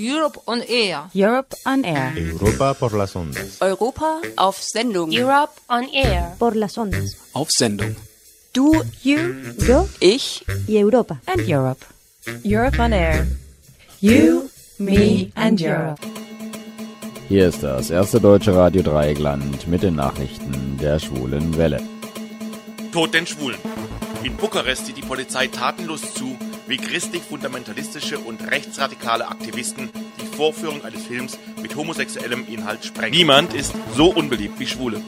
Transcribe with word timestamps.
Europe 0.00 0.40
on 0.46 0.62
Air. 0.66 1.10
Europe 1.12 1.54
on 1.66 1.84
Air. 1.84 2.14
Europa 2.16 2.72
por 2.74 2.94
las 2.94 3.14
ondas. 3.14 3.60
Europa 3.60 4.20
auf 4.36 4.56
Sendung. 4.62 5.12
Europe 5.12 5.52
on 5.68 5.84
Air. 5.92 6.36
Por 6.38 6.56
las 6.56 6.78
ondas. 6.78 7.16
Auf 7.34 7.48
Sendung. 7.50 7.94
Du, 8.54 8.72
You 9.02 9.18
Yo 9.68 9.86
ich, 10.00 10.42
y 10.66 10.78
Europa. 10.82 11.20
and 11.26 11.46
Europe. 11.46 11.84
Europe 12.44 12.78
on 12.80 12.92
Air. 12.94 13.26
You, 14.00 14.48
me 14.78 15.30
and 15.34 15.60
Europe. 15.60 16.00
Hier 17.28 17.48
ist 17.48 17.62
das 17.62 17.90
erste 17.90 18.20
deutsche 18.20 18.54
Radio 18.56 18.82
Dreieckland 18.82 19.68
mit 19.68 19.82
den 19.82 19.96
Nachrichten 19.96 20.78
der 20.80 20.98
schwulen 20.98 21.56
Welle. 21.58 21.80
Tod 22.90 23.12
den 23.12 23.26
Schwulen. 23.26 23.60
In 24.24 24.34
Bukarest 24.36 24.86
sieht 24.86 24.96
die 24.96 25.02
Polizei 25.02 25.46
tatenlos 25.46 26.14
zu, 26.14 26.36
wie 26.70 26.76
christlich-fundamentalistische 26.76 28.20
und 28.20 28.48
rechtsradikale 28.48 29.26
Aktivisten 29.26 29.90
die 30.22 30.36
Vorführung 30.36 30.84
eines 30.84 31.04
Films 31.04 31.36
mit 31.60 31.74
homosexuellem 31.74 32.46
Inhalt 32.46 32.84
sprengen. 32.84 33.10
Niemand 33.10 33.52
ist 33.54 33.74
so 33.96 34.10
unbeliebt 34.10 34.58
wie 34.60 34.68
Schwule. 34.68 35.02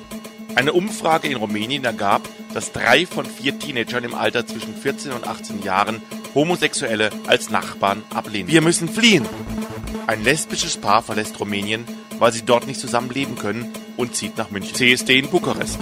Eine 0.56 0.72
Umfrage 0.72 1.28
in 1.28 1.36
Rumänien 1.36 1.84
ergab, 1.84 2.28
dass 2.52 2.72
drei 2.72 3.06
von 3.06 3.24
vier 3.24 3.58
Teenagern 3.58 4.04
im 4.04 4.14
Alter 4.14 4.44
zwischen 4.44 4.74
14 4.74 5.12
und 5.12 5.26
18 5.26 5.62
Jahren 5.62 6.02
Homosexuelle 6.34 7.10
als 7.26 7.48
Nachbarn 7.48 8.02
ablehnen. 8.12 8.48
Wir 8.48 8.60
müssen 8.60 8.88
fliehen! 8.88 9.24
Ein 10.08 10.24
lesbisches 10.24 10.76
Paar 10.76 11.02
verlässt 11.02 11.38
Rumänien, 11.38 11.84
weil 12.18 12.32
sie 12.32 12.42
dort 12.42 12.66
nicht 12.66 12.80
zusammen 12.80 13.10
leben 13.10 13.36
können 13.36 13.72
und 13.96 14.16
zieht 14.16 14.36
nach 14.36 14.50
München. 14.50 14.74
CSD 14.74 15.20
in 15.20 15.30
Bukarest. 15.30 15.78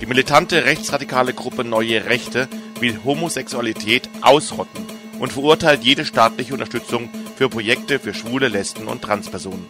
Die 0.00 0.06
militante 0.06 0.64
rechtsradikale 0.64 1.34
Gruppe 1.34 1.62
Neue 1.62 2.04
Rechte 2.04 2.48
will 2.80 2.98
Homosexualität 3.04 4.10
ausrotten 4.20 4.83
und 5.24 5.32
verurteilt 5.32 5.82
jede 5.84 6.04
staatliche 6.04 6.52
Unterstützung 6.52 7.08
für 7.34 7.48
Projekte 7.48 7.98
für 7.98 8.12
schwule, 8.12 8.48
Lesben 8.48 8.88
und 8.88 9.00
Transpersonen. 9.00 9.64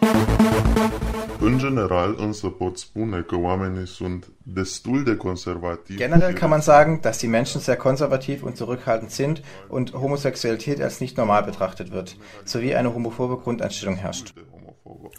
Generell 5.87 6.33
kann 6.33 6.49
man 6.49 6.61
sagen, 6.61 7.01
dass 7.01 7.19
die 7.19 7.27
Menschen 7.27 7.61
sehr 7.61 7.77
konservativ 7.77 8.43
und 8.43 8.57
zurückhaltend 8.57 9.11
sind 9.11 9.43
und 9.69 9.93
Homosexualität 9.93 10.81
als 10.81 10.99
nicht 10.99 11.15
normal 11.15 11.43
betrachtet 11.43 11.93
wird, 11.93 12.17
sowie 12.43 12.75
eine 12.75 12.93
homophobe 12.93 13.37
Grundeinstellung 13.37 13.95
herrscht. 13.95 14.33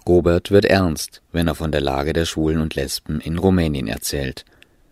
Robert 0.07 0.51
wird 0.51 0.67
ernst, 0.67 1.23
wenn 1.33 1.49
er 1.49 1.55
von 1.55 1.73
der 1.73 1.81
Lage 1.81 2.13
der 2.13 2.27
Schwulen 2.27 2.61
und 2.61 2.75
Lesben 2.75 3.21
in 3.21 3.39
Rumänien 3.39 3.89
erzählt. 3.89 4.45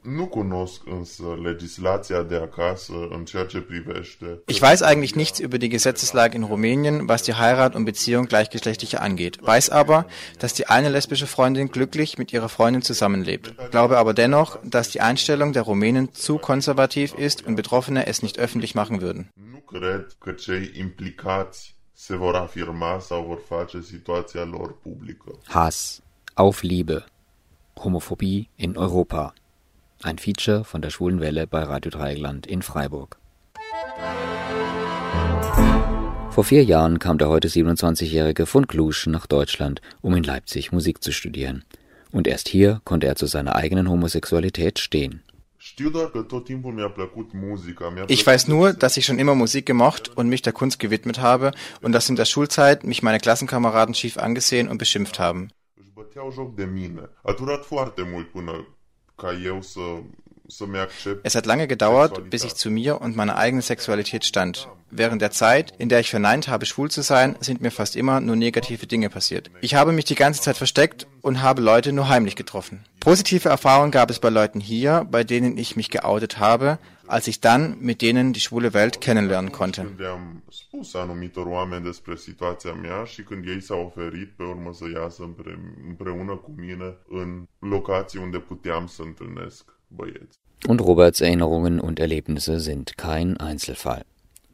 Nu 0.05 0.27
cunosc 0.27 0.81
însă 0.85 1.23
legislația 1.43 2.23
de 2.23 2.37
acasă 2.37 2.93
în 3.11 3.25
ceea 3.25 3.45
ce 3.45 3.61
privește... 3.61 4.43
Ich 4.47 4.61
weiß 4.61 4.81
eigentlich 4.81 5.15
nichts 5.15 5.41
über 5.41 5.59
die 5.59 5.69
Gesetzeslage 5.69 6.37
in 6.37 6.45
Rumänien, 6.45 7.09
was 7.09 7.23
die 7.23 7.35
Heirat 7.35 7.75
und 7.75 7.85
Beziehung 7.85 8.27
gleichgeschlechtlicher 8.27 9.01
angeht, 9.01 9.39
weiß 9.41 9.71
aber, 9.71 10.07
dass 10.39 10.53
die 10.53 10.67
eine 10.67 10.89
lesbische 10.89 11.27
Freundin 11.27 11.69
glücklich 11.69 12.19
mit 12.19 12.33
ihrer 12.33 12.49
Freundin 12.49 12.83
zusammenlebt, 12.83 13.55
glaube 13.71 13.97
aber 13.97 14.13
dennoch, 14.13 14.59
dass 14.63 14.91
die 14.91 15.01
Einstellung 15.01 15.53
der 15.53 15.63
Rumänen 15.63 16.13
zu 16.13 16.37
konservativ 16.39 17.15
ist 17.15 17.47
und 17.47 17.55
Betroffene 17.57 18.07
es 18.07 18.23
nicht 18.23 18.39
öffentlich 18.39 18.75
machen 18.75 19.01
würden. 19.01 19.31
Nu 19.35 19.59
cred 19.59 20.07
că 20.19 20.33
cei 20.33 20.71
implicați 20.75 21.75
se 21.93 22.17
vor 22.17 22.35
afirma 22.35 22.99
sau 22.99 23.23
vor 23.23 23.41
face 23.49 23.81
situația 23.81 24.45
lor 24.45 24.79
publică. 24.83 25.39
Hass 25.45 26.03
auf 26.35 26.63
Liebe. 26.63 27.05
Homophobie 27.75 28.49
in 28.57 28.75
Europa. 28.77 29.35
Ein 30.05 30.19
Feature 30.19 30.65
von 30.65 30.83
der 30.83 30.91
Schwulen 30.91 31.19
Welle 31.21 31.47
bei 31.47 31.63
Radio 31.63 31.91
Dreieckland 31.91 32.47
in 32.47 32.61
Freiburg. 32.61 33.17
Vor 36.31 36.45
vier 36.45 36.63
Jahren 36.63 36.99
kam 36.99 37.17
der 37.17 37.31
heute 37.31 37.49
27-jährige 37.49 38.45
von 38.45 38.67
Klusch 38.67 39.07
nach 39.07 39.27
Deutschland, 39.27 39.81
um 40.03 40.15
in 40.15 40.23
Leipzig 40.23 40.73
Musik 40.73 41.03
zu 41.03 41.11
studieren. 41.11 41.65
Und 42.13 42.27
erst 42.27 42.51
hier 42.51 42.83
konnte 42.85 43.07
er 43.07 43.17
zu 43.17 43.25
seiner 43.25 43.57
eigenen 43.57 43.89
Homosexualität 43.89 44.79
stehen. 44.79 45.23
Ich 48.09 48.27
weiß 48.27 48.49
nur, 48.49 48.73
dass 48.75 48.99
ich 48.99 49.07
schon 49.07 49.19
immer 49.19 49.35
Musik 49.35 49.65
gemocht 49.65 50.15
und 50.15 50.29
mich 50.29 50.43
der 50.43 50.53
Kunst 50.53 50.79
gewidmet 50.81 51.19
habe 51.23 51.53
und 51.81 51.93
dass 51.93 52.11
in 52.11 52.17
der 52.17 52.27
Schulzeit 52.27 52.85
mich 52.85 53.03
meine 53.03 53.21
Klassenkameraden 53.21 53.95
schief 53.95 54.19
angesehen 54.19 54.69
und 54.69 54.77
beschimpft 54.77 55.19
haben. 55.19 55.49
Să-mi 60.47 60.79
accept 60.79 61.27
Es 61.27 61.35
hat 61.35 61.47
lange 61.47 61.67
gedauert, 61.67 62.31
bis 62.31 62.45
ich 62.45 62.55
zu 62.55 62.71
mir 62.71 63.01
und 63.01 63.17
meiner 63.17 63.37
eigenen 63.37 63.63
Sexualität 63.63 64.25
stand. 64.25 64.69
Während 64.91 65.23
der 65.23 65.31
Zeit, 65.31 65.73
in 65.79 65.89
der 65.89 66.01
ich 66.01 66.11
verneint 66.11 66.49
habe, 66.49 66.67
schwul 66.67 66.91
zu 66.91 67.03
sein, 67.03 67.35
sind 67.41 67.61
mir 67.63 67.71
fast 67.71 67.97
immer 67.97 68.21
nur 68.21 68.37
negative 68.37 68.87
Dinge 68.87 69.09
passiert. 69.09 69.51
Ich 69.63 69.75
habe 69.75 69.93
mich 69.93 70.05
die 70.05 70.15
ganze 70.15 70.43
Zeit 70.43 70.57
versteckt 70.57 71.07
und 71.23 71.43
habe 71.43 71.63
Leute 71.63 71.93
nur 71.93 72.09
heimlich 72.09 72.37
getroffen. 72.37 72.85
Positive 73.01 73.49
Erfahrungen 73.49 73.91
gab 73.91 74.11
es 74.11 74.19
bei 74.19 74.29
Leuten 74.29 74.61
hier, 74.61 75.07
bei 75.11 75.25
denen 75.25 75.57
ich 75.57 75.77
mich 75.77 75.91
geoutet 75.91 76.39
habe, 76.39 76.79
als 77.07 77.27
ich 77.29 77.41
dann 77.41 77.81
mit 77.81 78.03
denen 78.03 78.33
die 78.33 78.41
schwule 78.41 78.75
Welt 78.75 79.01
kennenlernen 79.01 79.53
konnte. 79.53 79.87
Und 90.67 90.81
Roberts 90.81 91.21
Erinnerungen 91.21 91.81
und 91.81 92.01
Erlebnisse 92.01 92.59
sind 92.61 92.97
kein 92.97 93.37
Einzelfall. 93.37 94.05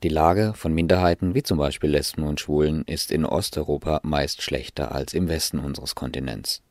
Die 0.02 0.08
Lage 0.08 0.54
von 0.54 0.72
Minderheiten 0.72 1.34
wie 1.34 1.42
zum 1.42 1.58
Beispiel 1.58 1.90
Lesben 1.90 2.22
und 2.22 2.40
Schwulen 2.40 2.84
ist 2.86 3.12
in 3.12 3.26
Osteuropa 3.26 4.00
meist 4.02 4.40
schlechter 4.40 4.92
als 4.92 5.12
im 5.12 5.28
Westen 5.28 5.58
unseres 5.58 5.94
Kontinents. 5.94 6.62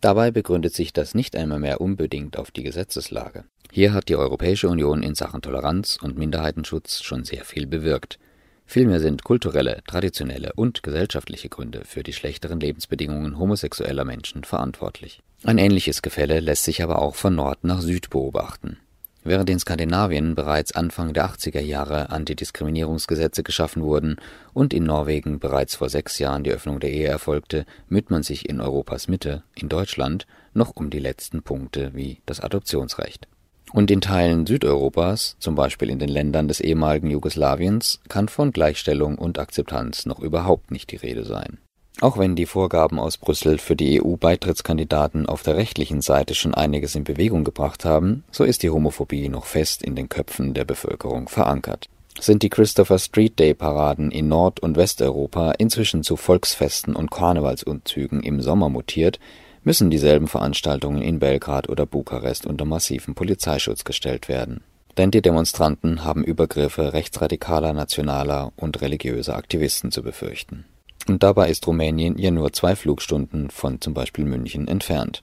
Dabei 0.00 0.30
begründet 0.30 0.74
sich 0.74 0.92
das 0.92 1.14
nicht 1.14 1.36
einmal 1.36 1.60
mehr 1.60 1.80
unbedingt 1.80 2.38
auf 2.38 2.50
die 2.50 2.62
Gesetzeslage. 2.62 3.44
Hier 3.70 3.92
hat 3.92 4.08
die 4.08 4.16
Europäische 4.16 4.68
Union 4.68 5.02
in 5.02 5.14
Sachen 5.14 5.42
Toleranz 5.42 5.98
und 6.00 6.18
Minderheitenschutz 6.18 7.02
schon 7.02 7.24
sehr 7.24 7.44
viel 7.44 7.66
bewirkt. 7.66 8.18
Vielmehr 8.66 9.00
sind 9.00 9.24
kulturelle, 9.24 9.82
traditionelle 9.86 10.52
und 10.54 10.82
gesellschaftliche 10.82 11.48
Gründe 11.48 11.82
für 11.84 12.02
die 12.02 12.12
schlechteren 12.12 12.60
Lebensbedingungen 12.60 13.38
homosexueller 13.38 14.04
Menschen 14.04 14.44
verantwortlich. 14.44 15.20
Ein 15.44 15.58
ähnliches 15.58 16.02
Gefälle 16.02 16.40
lässt 16.40 16.64
sich 16.64 16.82
aber 16.82 17.00
auch 17.00 17.14
von 17.14 17.34
Nord 17.34 17.64
nach 17.64 17.80
Süd 17.80 18.10
beobachten. 18.10 18.78
Während 19.22 19.50
in 19.50 19.58
Skandinavien 19.58 20.34
bereits 20.34 20.72
Anfang 20.72 21.12
der 21.12 21.28
80er 21.28 21.60
Jahre 21.60 22.08
Antidiskriminierungsgesetze 22.08 23.42
geschaffen 23.42 23.82
wurden 23.82 24.16
und 24.54 24.72
in 24.72 24.84
Norwegen 24.84 25.38
bereits 25.38 25.74
vor 25.74 25.90
sechs 25.90 26.18
Jahren 26.18 26.42
die 26.42 26.52
Öffnung 26.52 26.80
der 26.80 26.90
Ehe 26.90 27.08
erfolgte, 27.08 27.66
müht 27.88 28.10
man 28.10 28.22
sich 28.22 28.48
in 28.48 28.62
Europas 28.62 29.08
Mitte, 29.08 29.42
in 29.54 29.68
Deutschland, 29.68 30.26
noch 30.54 30.74
um 30.74 30.88
die 30.88 30.98
letzten 30.98 31.42
Punkte 31.42 31.94
wie 31.94 32.22
das 32.24 32.40
Adoptionsrecht. 32.40 33.28
Und 33.72 33.90
in 33.90 34.00
Teilen 34.00 34.46
Südeuropas, 34.46 35.36
zum 35.38 35.54
Beispiel 35.54 35.90
in 35.90 35.98
den 35.98 36.08
Ländern 36.08 36.48
des 36.48 36.60
ehemaligen 36.60 37.10
Jugoslawiens, 37.10 38.00
kann 38.08 38.28
von 38.28 38.52
Gleichstellung 38.52 39.16
und 39.16 39.38
Akzeptanz 39.38 40.06
noch 40.06 40.18
überhaupt 40.18 40.70
nicht 40.70 40.90
die 40.90 40.96
Rede 40.96 41.24
sein. 41.24 41.58
Auch 42.00 42.16
wenn 42.16 42.34
die 42.34 42.46
Vorgaben 42.46 42.98
aus 42.98 43.18
Brüssel 43.18 43.58
für 43.58 43.76
die 43.76 44.02
EU-Beitrittskandidaten 44.02 45.26
auf 45.26 45.42
der 45.42 45.56
rechtlichen 45.56 46.00
Seite 46.00 46.34
schon 46.34 46.54
einiges 46.54 46.94
in 46.94 47.04
Bewegung 47.04 47.44
gebracht 47.44 47.84
haben, 47.84 48.24
so 48.30 48.42
ist 48.42 48.62
die 48.62 48.70
Homophobie 48.70 49.28
noch 49.28 49.44
fest 49.44 49.82
in 49.82 49.96
den 49.96 50.08
Köpfen 50.08 50.54
der 50.54 50.64
Bevölkerung 50.64 51.28
verankert. 51.28 51.90
Sind 52.18 52.42
die 52.42 52.48
Christopher 52.48 52.98
Street 52.98 53.38
Day 53.38 53.52
Paraden 53.52 54.10
in 54.10 54.28
Nord- 54.28 54.60
und 54.60 54.78
Westeuropa 54.78 55.52
inzwischen 55.58 56.02
zu 56.02 56.16
Volksfesten 56.16 56.96
und 56.96 57.10
Karnevalsumzügen 57.10 58.22
im 58.22 58.40
Sommer 58.40 58.70
mutiert, 58.70 59.20
müssen 59.62 59.90
dieselben 59.90 60.26
Veranstaltungen 60.26 61.02
in 61.02 61.18
Belgrad 61.18 61.68
oder 61.68 61.84
Bukarest 61.84 62.46
unter 62.46 62.64
massiven 62.64 63.14
Polizeischutz 63.14 63.84
gestellt 63.84 64.28
werden. 64.28 64.62
Denn 64.96 65.10
die 65.10 65.22
Demonstranten 65.22 66.02
haben 66.02 66.24
Übergriffe 66.24 66.94
rechtsradikaler, 66.94 67.74
nationaler 67.74 68.52
und 68.56 68.80
religiöser 68.80 69.36
Aktivisten 69.36 69.92
zu 69.92 70.02
befürchten. 70.02 70.64
Und 71.08 71.22
dabei 71.22 71.50
ist 71.50 71.66
Rumänien 71.66 72.18
ja 72.18 72.30
nur 72.30 72.52
zwei 72.52 72.76
Flugstunden 72.76 73.50
von 73.50 73.80
zum 73.80 73.94
Beispiel 73.94 74.24
München 74.24 74.68
entfernt. 74.68 75.22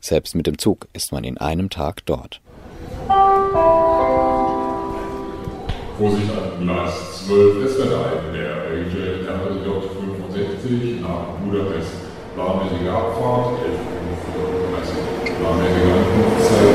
Selbst 0.00 0.34
mit 0.34 0.46
dem 0.46 0.58
Zug 0.58 0.88
ist 0.92 1.12
man 1.12 1.24
in 1.24 1.38
einem 1.38 1.68
Tag 1.68 2.06
dort. 2.06 2.40
Vorsicht 5.98 6.30
an 6.30 6.64
Gleis 6.64 7.26
12, 7.26 7.64
es 7.64 7.76
wird 7.76 7.92
ein, 7.92 8.32
der 8.32 8.56
RJ 8.72 9.28
RJ65 9.28 11.00
nach 11.02 11.26
Budapest. 11.44 11.92
Planmäßige 12.34 12.88
Abfahrt, 12.88 13.58
11.35 13.60 13.68
Uhr. 14.38 14.48
Planmäßige 15.36 15.90
Ankunftszeit, 15.92 16.72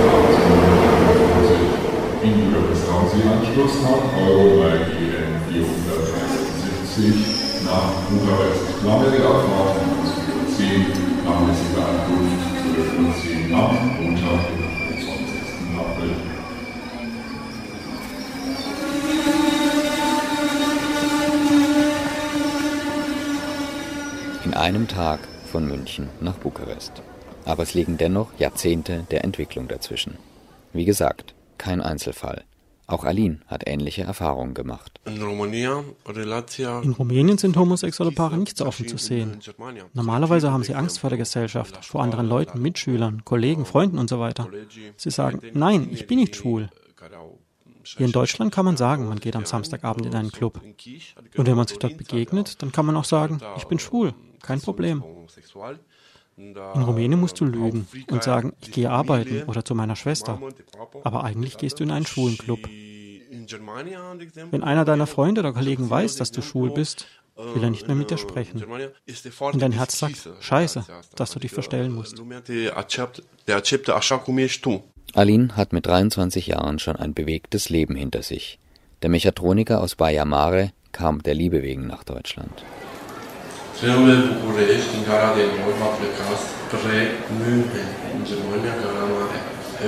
18.51 2.21 2.23
In 2.23 2.33
Budapest 2.51 2.85
haben 2.91 3.07
Sie 3.09 3.23
Anschluss 3.27 3.75
nach 3.81 4.05
Euro 4.27 4.45
3 4.61 4.77
GN 4.93 5.33
473 5.49 7.44
nach 7.65 7.91
Bukarest. 8.09 8.81
Planmäßige 8.81 9.25
Abfahrt, 9.25 9.75
10, 10.55 10.85
planmäßige 11.23 11.77
Ankunft 11.77 12.45
12.10 12.75 13.51
Uhr 13.51 13.57
am 13.57 13.75
Montag, 14.01 14.41
den 14.89 15.01
20. 15.01 15.79
April. 15.79 16.35
einem 24.55 24.87
Tag 24.87 25.19
von 25.51 25.67
München 25.67 26.09
nach 26.21 26.37
Bukarest. 26.37 27.03
Aber 27.45 27.63
es 27.63 27.73
liegen 27.73 27.97
dennoch 27.97 28.29
Jahrzehnte 28.39 29.05
der 29.11 29.23
Entwicklung 29.23 29.67
dazwischen. 29.67 30.17
Wie 30.73 30.85
gesagt, 30.85 31.35
kein 31.57 31.81
Einzelfall. 31.81 32.43
Auch 32.87 33.03
Aline 33.03 33.39
hat 33.47 33.67
ähnliche 33.67 34.03
Erfahrungen 34.03 34.53
gemacht. 34.53 34.99
In 35.05 35.21
Rumänien 35.23 37.37
sind 37.37 37.57
homosexuelle 37.57 38.11
Paare 38.11 38.37
nicht 38.37 38.57
so 38.57 38.65
offen 38.65 38.87
zu 38.87 38.97
sehen. 38.97 39.39
Normalerweise 39.93 40.51
haben 40.51 40.63
sie 40.63 40.75
Angst 40.75 40.99
vor 40.99 41.09
der 41.09 41.17
Gesellschaft, 41.17 41.83
vor 41.83 42.03
anderen 42.03 42.27
Leuten, 42.27 42.61
Mitschülern, 42.61 43.25
Kollegen, 43.25 43.65
Freunden 43.65 43.97
und 43.97 44.09
so 44.09 44.19
weiter. 44.19 44.47
Sie 44.97 45.09
sagen, 45.09 45.41
nein, 45.53 45.89
ich 45.91 46.05
bin 46.05 46.19
nicht 46.19 46.35
schwul. 46.35 46.69
Hier 47.83 48.05
in 48.05 48.11
Deutschland 48.11 48.53
kann 48.53 48.65
man 48.65 48.77
sagen, 48.77 49.07
man 49.07 49.19
geht 49.19 49.35
am 49.35 49.45
Samstagabend 49.45 50.07
in 50.07 50.15
einen 50.15 50.31
Club. 50.31 50.61
Und 51.37 51.47
wenn 51.47 51.55
man 51.55 51.67
sich 51.67 51.79
dort 51.79 51.97
begegnet, 51.97 52.61
dann 52.61 52.71
kann 52.71 52.85
man 52.85 52.97
auch 52.97 53.05
sagen, 53.05 53.39
ich 53.57 53.65
bin 53.65 53.79
schwul, 53.79 54.13
kein 54.41 54.61
Problem. 54.61 55.03
In 56.37 56.55
Rumänien 56.57 57.19
musst 57.19 57.39
du 57.39 57.45
lügen 57.45 57.87
und 58.11 58.23
sagen, 58.23 58.53
ich 58.61 58.71
gehe 58.71 58.89
arbeiten 58.89 59.43
oder 59.43 59.63
zu 59.63 59.73
meiner 59.73 59.95
Schwester. 59.95 60.41
Aber 61.03 61.23
eigentlich 61.23 61.57
gehst 61.57 61.79
du 61.79 61.83
in 61.83 61.91
einen 61.91 62.05
schwulen 62.05 62.37
Club. 62.37 62.59
Wenn 64.51 64.63
einer 64.63 64.85
deiner 64.85 65.07
Freunde 65.07 65.41
oder 65.41 65.53
Kollegen 65.53 65.89
weiß, 65.89 66.15
dass 66.17 66.31
du 66.31 66.41
schwul 66.41 66.71
bist, 66.71 67.07
will 67.35 67.63
er 67.63 67.69
nicht 67.69 67.87
mehr 67.87 67.95
mit 67.95 68.11
dir 68.11 68.17
sprechen. 68.17 68.63
Und 68.63 69.61
dein 69.61 69.71
Herz 69.71 69.97
sagt, 69.97 70.29
scheiße, 70.39 70.85
dass 71.15 71.31
du 71.31 71.39
dich 71.39 71.51
verstellen 71.51 71.93
musst. 71.93 72.21
Aline 75.13 75.55
hat 75.55 75.73
mit 75.73 75.85
23 75.85 76.47
Jahren 76.47 76.79
schon 76.79 76.95
ein 76.95 77.13
bewegtes 77.13 77.69
Leben 77.69 77.95
hinter 77.95 78.23
sich. 78.23 78.59
Der 79.01 79.09
Mechatroniker 79.09 79.81
aus 79.81 79.95
Baia 79.95 80.25
Mare 80.25 80.71
kam 80.91 81.23
der 81.23 81.35
Liebe 81.35 81.61
wegen 81.61 81.87
nach 81.87 82.03
Deutschland. 82.03 82.63
Trenul 83.85 84.21
București, 84.41 84.89
din 84.93 85.03
gara 85.09 85.29
de 85.37 85.43
nord, 85.57 85.77
va 85.81 85.89
pleca 85.97 86.27
spre 86.43 86.97
München, 87.39 87.89
în 88.13 88.21
Germania, 88.29 88.73
gara 88.83 89.03
mare. 89.13 89.37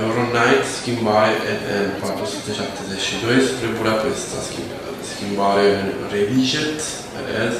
Euronight, 0.02 0.64
schimbare 0.78 1.34
EN 1.76 1.88
472 2.00 3.48
spre 3.48 3.68
Budapesta, 3.78 4.38
schimbare 5.12 5.66
în 5.80 5.86
Reviget, 6.12 6.78
RS 7.26 7.56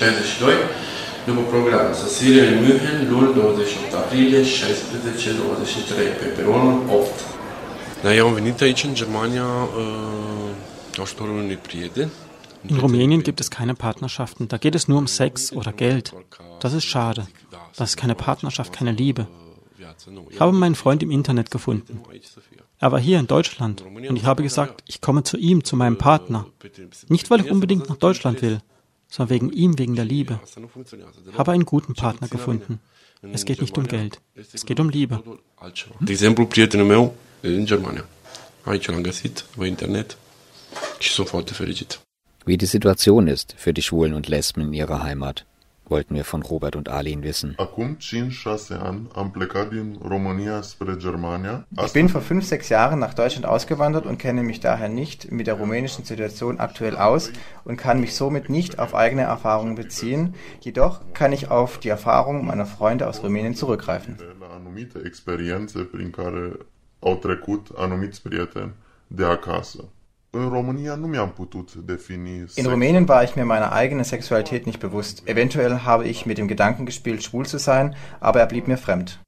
62, 0.00 0.54
după 1.28 1.42
program. 1.52 1.86
Sosire 2.02 2.42
în 2.48 2.56
München, 2.64 2.96
luni 3.12 3.32
28 3.34 3.94
aprilie, 4.02 4.40
16-23, 4.42 4.48
pe 6.20 6.26
peronul 6.36 6.76
8. 7.00 7.06
Da, 8.04 8.10
eu 8.18 8.24
am 8.28 8.34
venit 8.40 8.58
aici 8.66 8.82
în 8.88 8.94
Germania 9.00 9.48
uh, 9.64 11.00
ajutorul 11.04 11.36
unui 11.44 11.58
prieten, 11.68 12.08
In 12.68 12.78
Rumänien 12.78 13.22
gibt 13.22 13.40
es 13.40 13.50
keine 13.50 13.74
Partnerschaften. 13.74 14.48
Da 14.48 14.58
geht 14.58 14.74
es 14.74 14.88
nur 14.88 14.98
um 14.98 15.06
Sex 15.06 15.52
oder 15.52 15.72
Geld. 15.72 16.14
Das 16.60 16.72
ist 16.72 16.84
schade. 16.84 17.26
Das 17.76 17.90
ist 17.90 17.96
keine 17.96 18.14
Partnerschaft, 18.14 18.72
keine 18.72 18.92
Liebe. 18.92 19.26
Ich 20.30 20.40
habe 20.40 20.52
meinen 20.52 20.74
Freund 20.74 21.02
im 21.02 21.10
Internet 21.10 21.50
gefunden. 21.50 22.00
Er 22.78 22.92
war 22.92 23.00
hier 23.00 23.18
in 23.18 23.26
Deutschland 23.26 23.82
und 23.82 24.16
ich 24.16 24.24
habe 24.24 24.42
gesagt, 24.42 24.82
ich 24.86 25.00
komme 25.00 25.22
zu 25.22 25.36
ihm, 25.36 25.64
zu 25.64 25.76
meinem 25.76 25.98
Partner. 25.98 26.46
Nicht, 27.08 27.30
weil 27.30 27.40
ich 27.40 27.50
unbedingt 27.50 27.88
nach 27.88 27.96
Deutschland 27.96 28.42
will, 28.42 28.60
sondern 29.08 29.34
wegen 29.34 29.52
ihm, 29.52 29.78
wegen 29.78 29.94
der 29.94 30.04
Liebe. 30.04 30.40
Ich 31.30 31.38
habe 31.38 31.52
einen 31.52 31.64
guten 31.64 31.94
Partner 31.94 32.28
gefunden. 32.28 32.80
Es 33.22 33.44
geht 33.44 33.60
nicht 33.60 33.76
um 33.78 33.86
Geld. 33.86 34.20
Es 34.34 34.66
geht 34.66 34.80
um 34.80 34.88
Liebe. 34.88 35.22
De 36.00 36.12
exemplu, 36.12 36.46
prietenul 36.46 36.86
meu 36.86 37.14
în 37.40 37.64
Germania. 37.64 38.06
Aici 38.64 38.86
l-am 38.86 39.02
găsit, 39.02 39.44
pe 39.56 39.66
internet 39.66 40.16
și 40.98 41.10
sunt 41.10 41.28
foarte 41.28 41.52
fericit. 41.52 42.00
Wie 42.44 42.56
die 42.56 42.66
Situation 42.66 43.28
ist 43.28 43.54
für 43.56 43.72
die 43.72 43.82
Schwulen 43.82 44.14
und 44.14 44.28
Lesben 44.28 44.62
in 44.62 44.72
ihrer 44.72 45.02
Heimat, 45.02 45.46
wollten 45.86 46.14
wir 46.14 46.24
von 46.24 46.42
Robert 46.42 46.74
und 46.74 46.88
Arlene 46.88 47.22
wissen. 47.22 47.56
Ich 51.84 51.92
bin 51.92 52.08
vor 52.08 52.20
fünf, 52.20 52.44
sechs 52.46 52.68
Jahren 52.68 52.98
nach 52.98 53.14
Deutschland 53.14 53.46
ausgewandert 53.46 54.06
und 54.06 54.18
kenne 54.18 54.42
mich 54.42 54.60
daher 54.60 54.88
nicht 54.88 55.30
mit 55.30 55.46
der 55.46 55.54
rumänischen 55.54 56.04
Situation 56.04 56.58
aktuell 56.58 56.96
aus 56.96 57.30
und 57.64 57.76
kann 57.76 58.00
mich 58.00 58.14
somit 58.14 58.48
nicht 58.48 58.78
auf 58.78 58.94
eigene 58.94 59.22
Erfahrungen 59.22 59.76
beziehen. 59.76 60.34
Jedoch 60.60 61.00
kann 61.14 61.32
ich 61.32 61.50
auf 61.50 61.78
die 61.78 61.90
Erfahrungen 61.90 62.46
meiner 62.46 62.66
Freunde 62.66 63.08
aus 63.08 63.22
Rumänien 63.22 63.54
zurückgreifen. 63.54 64.18
au 67.04 67.16
trecut 67.16 67.68
anumiți 67.76 68.22
prieteni 68.22 68.72
de 69.06 69.24
acasă. 69.24 69.84
In 72.56 72.66
Rumänien 72.66 73.06
war 73.06 73.22
ich 73.22 73.36
mir 73.36 73.44
meiner 73.44 73.72
eigenen 73.72 74.04
Sexualität 74.04 74.66
nicht 74.66 74.80
bewusst. 74.80 75.28
Eventuell 75.28 75.80
habe 75.80 76.08
ich 76.08 76.24
mit 76.24 76.38
dem 76.38 76.48
Gedanken 76.48 76.86
gespielt, 76.86 77.22
schwul 77.22 77.44
zu 77.44 77.58
sein, 77.58 77.94
aber 78.18 78.40
er 78.40 78.46
blieb 78.46 78.66
mir 78.66 78.78
fremd. 78.78 79.20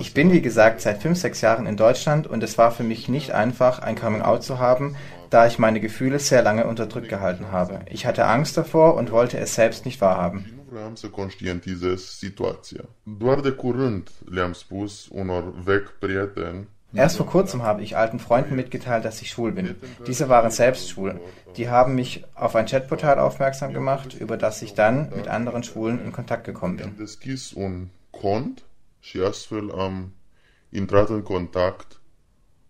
Ich 0.00 0.14
bin, 0.14 0.32
wie 0.32 0.40
gesagt, 0.40 0.80
seit 0.80 1.02
5, 1.02 1.18
6 1.18 1.40
Jahren 1.42 1.66
in 1.66 1.76
Deutschland 1.76 2.26
und 2.26 2.42
es 2.42 2.56
war 2.56 2.72
für 2.72 2.84
mich 2.84 3.06
nicht 3.10 3.32
einfach, 3.32 3.80
ein 3.80 3.96
Coming-out 3.96 4.42
zu 4.42 4.58
haben, 4.58 4.96
da 5.28 5.46
ich 5.46 5.58
meine 5.58 5.80
Gefühle 5.80 6.18
sehr 6.18 6.42
lange 6.42 6.66
unterdrückt 6.66 7.10
gehalten 7.10 7.52
habe. 7.52 7.80
Ich 7.90 8.06
hatte 8.06 8.24
Angst 8.24 8.56
davor 8.56 8.94
und 8.94 9.12
wollte 9.12 9.38
es 9.38 9.54
selbst 9.54 9.84
nicht 9.84 10.00
wahrhaben 10.00 10.61
vreau 10.72 10.96
să 10.96 11.08
conștientizez 11.08 12.02
situația. 12.02 12.84
Doar 13.02 13.40
de 13.40 13.50
curând 13.50 14.10
le-am 14.30 14.52
spus 14.52 15.08
unor 15.10 15.54
vechi 15.62 15.98
prieteni 15.98 16.68
Erst 16.94 17.16
vor 17.16 17.26
kurzem 17.26 17.60
habe 17.60 17.82
ich 17.82 17.96
alten 17.96 18.18
Freunden 18.18 18.54
mitgeteilt, 18.54 19.04
dass 19.04 19.20
ich 19.22 19.28
schwul 19.30 19.52
bin. 19.52 19.76
Diese 20.06 20.28
waren 20.28 20.50
selbst 20.50 20.88
schwul. 20.88 21.20
Die 21.56 21.68
haben 21.68 21.94
mich 21.94 22.22
auf 22.34 22.54
ein 22.54 22.66
Chatportal 22.66 23.18
aufmerksam 23.18 23.72
gemacht, 23.72 24.14
über 24.20 24.36
das 24.36 24.62
ich 24.62 24.74
dann 24.74 25.10
mit 25.16 25.26
anderen 25.26 25.62
Schwulen 25.62 26.04
in 26.04 26.12
Kontakt 26.12 26.44
gekommen 26.44 26.76
bin. 26.76 26.96
deschis 26.96 27.52
un 27.54 27.88
cont 28.10 28.64
și 29.00 29.18
astfel 29.18 29.70
am 29.70 30.12
intrat 30.68 31.08
în 31.08 31.22
contact 31.22 32.00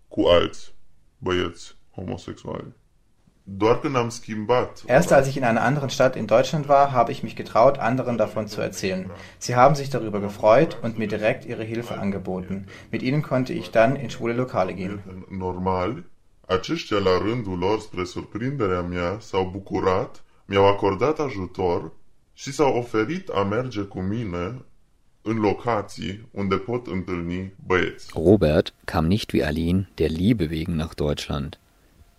cu 0.08 0.20
alți 0.20 0.74
băieți 1.18 1.76
homosexuali. 1.90 2.72
Erst 4.86 5.12
als 5.12 5.28
ich 5.28 5.36
in 5.36 5.44
einer 5.44 5.62
anderen 5.62 5.90
Stadt 5.90 6.14
in 6.16 6.26
Deutschland 6.28 6.68
war, 6.68 6.92
habe 6.92 7.10
ich 7.10 7.22
mich 7.24 7.34
getraut, 7.34 7.78
anderen 7.78 8.16
davon 8.16 8.46
zu 8.46 8.60
erzählen. 8.60 9.10
Sie 9.38 9.56
haben 9.56 9.74
sich 9.74 9.90
darüber 9.90 10.20
gefreut 10.20 10.78
und 10.82 10.96
mir 10.98 11.08
direkt 11.08 11.44
ihre 11.44 11.64
Hilfe 11.64 11.98
angeboten. 11.98 12.66
Mit 12.92 13.02
ihnen 13.02 13.22
konnte 13.22 13.52
ich 13.52 13.70
dann 13.72 13.96
in 13.96 14.10
schwule 14.10 14.34
Lokale 14.34 14.74
gehen. 14.74 15.02
Normal, 15.28 16.04
aceștia 16.46 16.98
la 16.98 17.18
rândul 17.18 17.58
lor, 17.58 17.80
spre 17.80 18.04
surprinderea 18.04 18.82
mea, 18.82 19.18
s-au 19.20 19.44
bucurat, 19.50 20.22
mi-au 20.46 20.66
acordat 20.66 21.18
ajutor 21.18 21.92
și 22.32 22.52
s-au 22.52 22.76
oferit 22.76 23.28
a 23.28 23.42
merge 23.42 23.80
cu 23.80 24.00
mine 24.00 24.64
în 25.22 25.36
locații 25.36 26.28
unde 26.30 26.56
pot 26.56 26.86
întâlni 26.86 27.54
băieți. 27.66 28.10
Robert 28.14 28.74
kam 28.84 29.06
nicht 29.06 29.32
wie 29.32 29.44
Aline 29.44 29.88
der 29.94 30.10
Liebe 30.10 30.48
wegen 30.50 30.74
nach 30.74 30.94
Deutschland. 30.94 31.58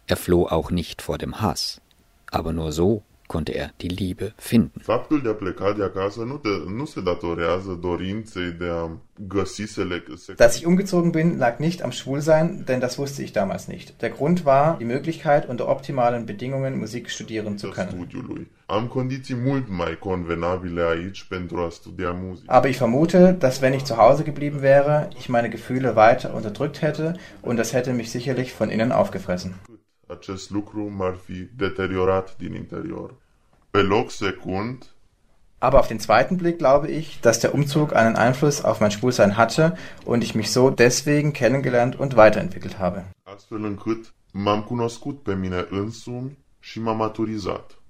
Er 0.08 0.18
floh 0.18 0.48
auch 0.48 0.72
nicht 0.72 1.02
vor 1.02 1.18
dem 1.18 1.40
Hass, 1.42 1.82
aber 2.30 2.52
nur 2.52 2.72
so 2.72 3.04
konnte 3.28 3.54
er 3.54 3.72
die 3.82 3.88
Liebe 3.88 4.34
finden. 4.38 4.82
Faptul 4.82 5.22
de 5.22 5.30
a 5.30 5.34
pleca 5.34 5.74
de 5.74 5.84
acasă 5.84 6.22
nu, 6.22 6.38
te, 6.38 6.50
nu 6.78 6.86
se 6.86 7.02
datorează 7.02 7.78
dorinței 7.82 8.52
de 8.52 8.66
a 8.66 8.90
găsi 9.28 9.64
Dass 10.36 10.56
ich 10.58 10.66
umgezogen 10.66 11.12
bin, 11.12 11.38
lag 11.38 11.60
nicht 11.60 11.84
am 11.84 11.92
Schwulsein, 11.92 12.64
denn 12.68 12.80
das 12.80 12.98
wusste 12.98 13.24
ich 13.24 13.32
damals 13.32 13.68
nicht. 13.68 14.02
Der 14.02 14.10
Grund 14.10 14.46
war 14.46 14.78
die 14.78 14.86
Möglichkeit, 14.86 15.48
unter 15.48 15.68
optimalen 15.68 16.26
Bedingungen 16.26 16.78
Musik 16.78 17.10
studieren 17.10 17.58
zu 17.58 17.70
können. 17.70 17.90
Studiului. 17.90 18.52
Am 18.66 18.88
condiții 18.88 19.36
mult 19.36 19.70
mai 19.70 19.98
convenabile 20.00 20.82
aici 20.82 21.24
pentru 21.24 21.58
a 21.58 21.70
studia 21.70 22.12
muzică. 22.12 22.54
Aber 22.54 22.70
ich 22.70 22.78
vermute, 22.78 23.36
dass 23.40 23.60
wenn 23.60 23.74
ich 23.74 23.84
zu 23.84 23.96
Hause 23.96 24.24
geblieben 24.24 24.62
wäre, 24.62 25.10
ich 25.18 25.28
meine 25.28 25.50
Gefühle 25.50 25.96
weiter 25.96 26.34
unterdrückt 26.34 26.82
hätte 26.82 27.16
und 27.42 27.58
das 27.58 27.72
hätte 27.74 27.94
mich 27.94 28.10
sicherlich 28.10 28.52
von 28.52 28.70
innen 28.70 28.92
aufgefressen. 28.92 29.54
Acest 30.18 30.50
lucru 30.50 30.90
m-ar 30.90 31.16
fi 31.26 31.50
deteriorat 31.56 32.36
din 32.38 32.54
interior. 32.54 33.14
Pe 33.72 33.82
loc 33.82 34.12
secund, 34.12 34.94
aber 35.64 35.80
auf 35.80 35.88
den 35.88 36.02
zweiten 36.02 36.36
Blick 36.38 36.58
glaube 36.58 36.90
ich, 36.90 37.22
dass 37.22 37.40
der 37.40 37.54
Umzug 37.54 37.96
einen 37.96 38.18
Einfluss 38.18 38.66
auf 38.66 38.82
mein 38.82 38.92
Schwulsein 38.92 39.38
hatte 39.38 39.78
und 40.04 40.22
ich 40.22 40.36
mich 40.36 40.52
so 40.52 40.70
deswegen 40.70 41.32
kennengelernt 41.32 41.98
und 41.98 42.18
weiterentwickelt 42.18 42.80
habe. 42.80 43.06
Astfel 43.24 43.64
încât 43.64 44.14
m-am 44.34 44.64
cunoscut 44.66 45.24
pe 45.24 45.36
mine 45.36 45.66
însumi 45.70 46.38
și 46.60 46.80
m-am 46.80 46.98
maturizat. 46.98 47.83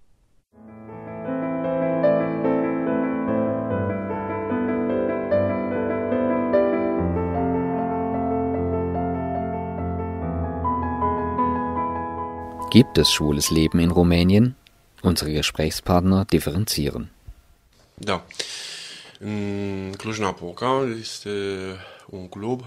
Gibt 12.74 12.98
es 12.98 13.12
schwules 13.12 13.52
Leben 13.52 13.78
in 13.78 13.92
Rumänien? 13.92 14.56
Unsere 15.04 15.32
Gesprächspartner 15.32 16.26
differenzieren. 16.26 17.12
Da. 17.98 18.26
În 19.20 19.94
Cluj-Napoca 19.98 20.88
este 21.00 21.30
un 22.10 22.30
club 22.30 22.64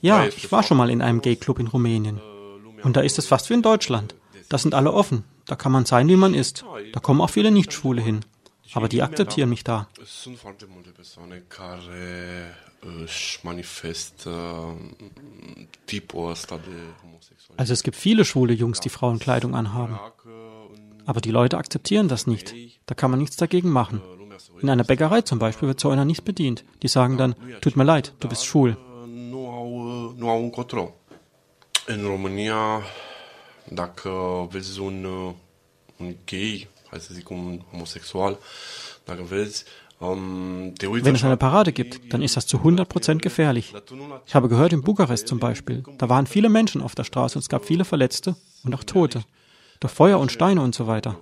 Ja, 0.00 0.26
ich 0.26 0.50
war 0.50 0.62
schon 0.64 0.76
mal 0.78 0.90
in 0.90 1.00
einem 1.00 1.20
Gay-Club 1.20 1.60
in 1.60 1.68
Rumänien. 1.68 2.20
Und 2.82 2.96
da 2.96 3.02
ist 3.02 3.18
es 3.18 3.26
fast 3.26 3.50
wie 3.50 3.54
in 3.54 3.62
Deutschland. 3.62 4.16
Da 4.48 4.58
sind 4.58 4.74
alle 4.74 4.92
offen. 4.92 5.22
Da 5.46 5.54
kann 5.54 5.70
man 5.70 5.84
sein, 5.84 6.08
wie 6.08 6.16
man 6.16 6.34
ist. 6.34 6.64
Da 6.92 6.98
kommen 6.98 7.20
auch 7.20 7.30
viele 7.30 7.52
Nicht-Schwule 7.52 8.02
hin. 8.02 8.24
Aber 8.72 8.88
die 8.88 9.02
akzeptieren 9.02 9.48
mich 9.48 9.64
da. 9.64 9.88
Also 17.56 17.72
es 17.72 17.82
gibt 17.82 17.96
viele 17.96 18.24
schwule 18.24 18.52
Jungs, 18.52 18.80
die 18.80 18.88
Frauenkleidung 18.88 19.54
anhaben. 19.54 19.98
Aber 21.06 21.20
die 21.20 21.30
Leute 21.30 21.58
akzeptieren 21.58 22.08
das 22.08 22.26
nicht. 22.26 22.54
Da 22.86 22.94
kann 22.94 23.10
man 23.10 23.18
nichts 23.18 23.36
dagegen 23.36 23.70
machen. 23.70 24.02
In 24.60 24.70
einer 24.70 24.84
Bäckerei 24.84 25.22
zum 25.22 25.38
Beispiel 25.38 25.68
wird 25.68 25.80
so 25.80 25.90
einer 25.90 26.04
nicht 26.04 26.24
bedient. 26.24 26.64
Die 26.82 26.88
sagen 26.88 27.16
dann, 27.16 27.34
tut 27.60 27.76
mir 27.76 27.84
leid, 27.84 28.14
du 28.20 28.28
bist 28.28 28.44
schwul. 28.44 28.76
In 31.88 32.04
România, 32.04 32.82
dacă 33.70 34.10
vezi 34.50 34.80
un, 34.80 35.04
un 35.96 36.16
gay, 36.24 36.68
să 36.98 37.14
zic 37.14 37.30
un 37.30 37.60
homosexual, 37.70 38.38
dacă 39.04 39.22
vezi, 39.22 39.64
wenn 40.00 41.14
es 41.14 41.24
eine 41.24 41.36
Parade 41.36 41.72
gibt, 41.72 42.12
dann 42.12 42.22
ist 42.22 42.36
das 42.36 42.46
zu 42.46 42.58
100% 42.58 43.18
gefährlich. 43.18 43.74
Ich 44.26 44.34
habe 44.34 44.48
gehört, 44.48 44.72
in 44.72 44.82
Bukarest 44.82 45.26
zum 45.26 45.40
Beispiel, 45.40 45.82
da 45.98 46.08
waren 46.08 46.26
viele 46.26 46.48
Menschen 46.48 46.82
auf 46.82 46.94
der 46.94 47.02
Straße 47.02 47.36
und 47.36 47.42
es 47.42 47.48
gab 47.48 47.64
viele 47.64 47.84
Verletzte 47.84 48.36
und 48.64 48.74
auch 48.74 48.84
Tote. 48.84 49.24
Durch 49.80 49.92
Feuer 49.92 50.18
und 50.18 50.30
Steine 50.32 50.60
und 50.60 50.74
so 50.74 50.86
weiter. 50.86 51.18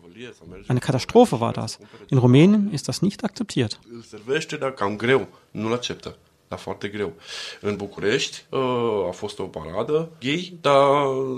Eine 0.69 0.81
Katastrophe 0.81 1.41
war 1.41 1.53
das. 1.53 1.79
In 2.11 2.19
Rumänien 2.19 2.71
ist 2.73 2.89
das 2.89 3.03
nicht 3.03 3.25
akzeptiert. 3.25 3.81
Dar 6.49 6.59
foarte 6.59 6.89
greu. 6.89 7.13
În 7.61 7.77
București 7.77 8.45
uh, 8.49 9.07
a 9.09 9.11
fost 9.11 9.39
o 9.39 9.45
paradă 9.45 10.11
gay, 10.21 10.59
dar 10.61 10.83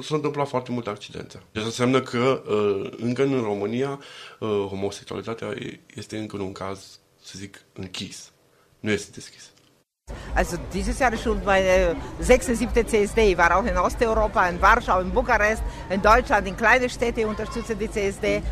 s-au 0.03 0.17
întâmplat 0.17 0.49
foarte 0.49 0.73
multe 0.73 0.91
accidente. 0.91 1.43
Deci 1.53 1.65
înseamnă 1.65 2.01
că 2.01 2.43
uh, 2.47 2.91
încă 2.97 3.23
în 3.23 3.41
România 3.43 4.01
uh, 4.39 4.49
homosexualitatea 4.69 5.55
este 5.95 6.19
încă 6.19 6.37
un 6.37 6.53
caz, 6.53 6.99
să 7.23 7.33
zic, 7.37 7.63
închis. 7.73 8.33
Nu 8.81 8.91
este 8.91 9.11
deschis. 9.15 9.51
Also 10.35 10.57
dieses 10.71 10.99
Jahr 10.99 11.13
ist 11.13 11.23
schon 11.23 11.43
meine 11.45 11.97
76. 12.21 12.83
CSD. 12.83 13.19
Ich 13.19 13.37
war 13.37 13.53
auch 13.53 13.67
in 13.67 13.77
Osteuropa, 13.77 14.49
in 14.49 14.59
Warschau, 14.59 15.01
in 15.01 15.11
Bukarest, 15.11 15.63
in 15.91 16.01
Deutschland, 16.01 16.47
in 16.47 16.55
kleine 16.55 16.89
Städte 16.89 17.27
unterstütze 17.27 17.75
die 17.75 17.89
CSD. 17.89 18.43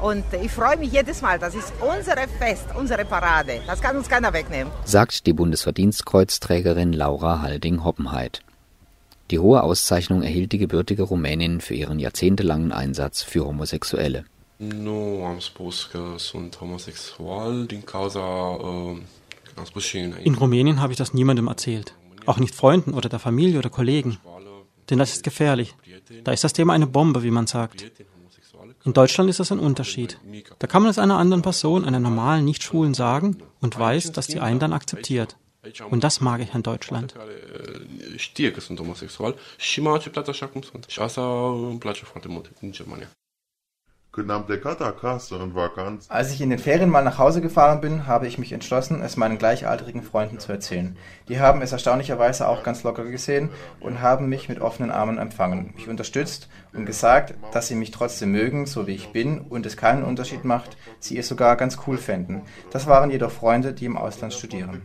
Und 0.00 0.24
ich 0.42 0.52
freue 0.52 0.76
mich 0.76 0.92
jedes 0.92 1.22
Mal. 1.22 1.38
Das 1.38 1.54
ist 1.54 1.72
unsere 1.80 2.28
Fest, 2.38 2.66
unsere 2.78 3.04
Parade. 3.04 3.60
Das 3.66 3.80
kann 3.80 3.96
uns 3.96 4.08
keiner 4.08 4.32
wegnehmen. 4.32 4.72
Sagt 4.84 5.26
die 5.26 5.32
Bundesverdienstkreuzträgerin 5.32 6.92
Laura 6.92 7.42
Halding-Hoppenheit. 7.42 8.40
Die 9.30 9.38
hohe 9.38 9.62
Auszeichnung 9.62 10.22
erhielt 10.22 10.52
die 10.52 10.58
gebürtige 10.58 11.02
Rumänin 11.02 11.60
für 11.60 11.74
ihren 11.74 11.98
jahrzehntelangen 11.98 12.72
Einsatz 12.72 13.22
für 13.22 13.44
Homosexuelle. 13.44 14.24
Nu 14.58 15.24
am 15.24 15.38
spus 15.38 15.84
că 15.84 15.98
sunt 16.16 16.56
homosexual 16.56 17.64
din 17.66 17.82
cauza 17.82 18.20
uh, 18.20 18.96
in 20.24 20.34
Rumänien 20.34 20.80
habe 20.80 20.92
ich 20.92 20.98
das 20.98 21.12
niemandem 21.12 21.48
erzählt. 21.48 21.94
Auch 22.26 22.38
nicht 22.38 22.54
Freunden 22.54 22.94
oder 22.94 23.08
der 23.08 23.18
Familie 23.18 23.58
oder 23.58 23.70
Kollegen. 23.70 24.18
Denn 24.90 24.98
das 24.98 25.12
ist 25.12 25.22
gefährlich. 25.22 25.74
Da 26.24 26.32
ist 26.32 26.44
das 26.44 26.52
Thema 26.52 26.72
eine 26.74 26.86
Bombe, 26.86 27.22
wie 27.22 27.30
man 27.30 27.46
sagt. 27.46 27.84
In 28.88 28.94
Deutschland 28.94 29.28
ist 29.28 29.38
das 29.38 29.52
ein 29.52 29.58
Unterschied. 29.58 30.18
Da 30.60 30.66
kann 30.66 30.80
man 30.80 30.90
es 30.90 30.98
einer 30.98 31.18
anderen 31.18 31.42
Person, 31.42 31.84
einer 31.84 32.00
normalen 32.00 32.46
Nicht-Schwulen 32.46 32.94
sagen 32.94 33.36
und 33.60 33.78
weiß, 33.78 34.12
dass 34.12 34.28
die 34.28 34.40
einen 34.40 34.60
dann 34.60 34.72
akzeptiert. 34.72 35.36
Und 35.90 36.04
das 36.04 36.22
mag 36.22 36.40
ich 36.40 36.54
an 36.54 36.62
Deutschland. 36.62 37.14
Știe 38.16 38.50
că 38.50 38.60
sunt 38.60 38.78
homosexual 38.78 39.34
și 39.56 39.80
m-a 39.80 39.92
acceptat 39.92 40.28
așa 40.28 40.46
cum 40.46 40.62
sunt. 40.62 40.86
Germania. 42.70 43.08
Als 46.08 46.32
ich 46.32 46.40
in 46.40 46.50
den 46.50 46.58
Ferien 46.58 46.90
mal 46.90 47.04
nach 47.04 47.18
Hause 47.18 47.40
gefahren 47.40 47.80
bin, 47.80 48.06
habe 48.06 48.26
ich 48.26 48.38
mich 48.38 48.52
entschlossen, 48.52 49.02
es 49.02 49.16
meinen 49.16 49.38
gleichaltrigen 49.38 50.02
Freunden 50.02 50.38
zu 50.38 50.52
erzählen. 50.52 50.96
Die 51.28 51.40
haben 51.40 51.62
es 51.62 51.72
erstaunlicherweise 51.72 52.48
auch 52.48 52.62
ganz 52.62 52.82
locker 52.82 53.04
gesehen 53.04 53.50
und 53.80 54.00
haben 54.00 54.28
mich 54.28 54.48
mit 54.48 54.60
offenen 54.60 54.90
Armen 54.90 55.18
empfangen, 55.18 55.72
mich 55.74 55.88
unterstützt 55.88 56.48
und 56.72 56.86
gesagt, 56.86 57.34
dass 57.52 57.68
sie 57.68 57.74
mich 57.74 57.90
trotzdem 57.90 58.32
mögen, 58.32 58.66
so 58.66 58.86
wie 58.86 58.94
ich 58.94 59.12
bin 59.12 59.40
und 59.40 59.66
es 59.66 59.76
keinen 59.76 60.04
Unterschied 60.04 60.44
macht, 60.44 60.76
sie 60.98 61.18
es 61.18 61.28
sogar 61.28 61.56
ganz 61.56 61.78
cool 61.86 61.96
fänden. 61.96 62.42
Das 62.70 62.86
waren 62.86 63.10
jedoch 63.10 63.30
Freunde, 63.30 63.72
die 63.72 63.86
im 63.86 63.96
Ausland 63.96 64.32
studieren. 64.32 64.82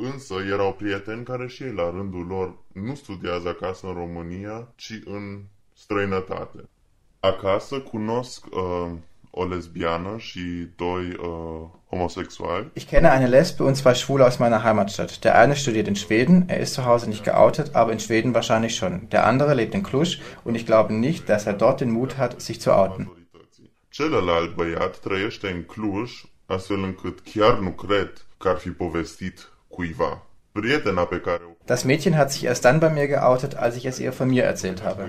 Însă 0.00 0.34
erau 0.50 0.72
prieteni 0.72 1.24
care 1.24 1.46
și 1.46 1.62
ei 1.62 1.72
la 1.72 1.90
rândul 1.90 2.26
lor 2.26 2.58
nu 2.72 2.94
studiază 2.94 3.48
acasă 3.48 3.86
în 3.86 3.94
România, 3.94 4.72
ci 4.76 5.00
în 5.04 5.44
străinătate. 5.74 6.68
Acasă 7.20 7.78
cunosc 7.78 8.46
uh, 8.46 8.90
o 9.30 9.44
lesbiană 9.44 10.14
și 10.18 10.40
doi 10.76 11.06
uh, 11.06 11.68
homosexuali. 11.88 12.70
Ich 12.72 12.86
kenne 12.86 13.08
eine 13.08 13.26
Lesbe 13.26 13.64
und 13.64 13.76
zwei 13.76 13.94
Schwule 13.94 14.24
aus 14.24 14.36
meiner 14.36 14.62
Heimatstadt. 14.62 15.24
Der 15.24 15.34
eine 15.42 15.54
studiert 15.54 15.86
in 15.86 15.94
Schweden, 15.94 16.44
er 16.48 16.60
ist 16.60 16.74
zu 16.74 16.84
Hause 16.84 17.08
nicht 17.08 17.24
geoutet, 17.24 17.74
aber 17.74 17.92
in 17.92 17.98
Schweden 17.98 18.32
wahrscheinlich 18.34 18.74
schon. 18.74 19.08
Der 19.10 19.26
andere 19.26 19.54
lebt 19.54 19.74
in 19.74 19.82
Cluj 19.82 20.18
und 20.44 20.54
ich 20.54 20.66
glaube 20.66 20.92
nicht, 20.92 21.28
dass 21.28 21.46
er 21.46 21.54
dort 21.54 21.80
den 21.80 21.90
Mut 21.90 22.16
hat, 22.16 22.40
sich 22.40 22.60
zu 22.60 22.70
outen. 22.72 23.08
Celălalt 23.90 24.54
băiat 24.54 24.98
trăiește 24.98 25.50
în 25.50 25.62
Cluj, 25.62 26.10
astfel 26.46 26.82
încât 26.82 27.20
chiar 27.20 27.58
nu 27.58 27.70
cred 27.70 28.26
că 28.38 28.48
ar 28.48 28.56
fi 28.56 28.70
povestit 28.70 29.52
cuiva. 29.68 30.27
Das 31.66 31.84
Mädchen 31.84 32.16
hat 32.16 32.32
sich 32.32 32.44
erst 32.44 32.64
dann 32.64 32.80
bei 32.80 32.90
mir 32.90 33.08
geoutet, 33.08 33.54
als 33.56 33.76
ich 33.76 33.86
es 33.86 34.00
ihr 34.00 34.12
von 34.12 34.28
mir 34.28 34.44
erzählt 34.44 34.82
habe. 34.82 35.08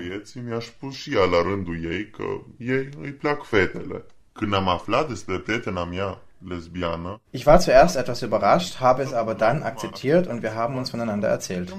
Ich 7.32 7.46
war 7.46 7.60
zuerst 7.60 7.96
etwas 7.96 8.22
überrascht, 8.22 8.80
habe 8.80 9.02
es 9.02 9.12
aber 9.12 9.34
dann 9.34 9.62
akzeptiert 9.62 10.26
und 10.26 10.42
wir 10.42 10.54
haben 10.54 10.76
uns 10.76 10.90
voneinander 10.90 11.28
erzählt. 11.28 11.72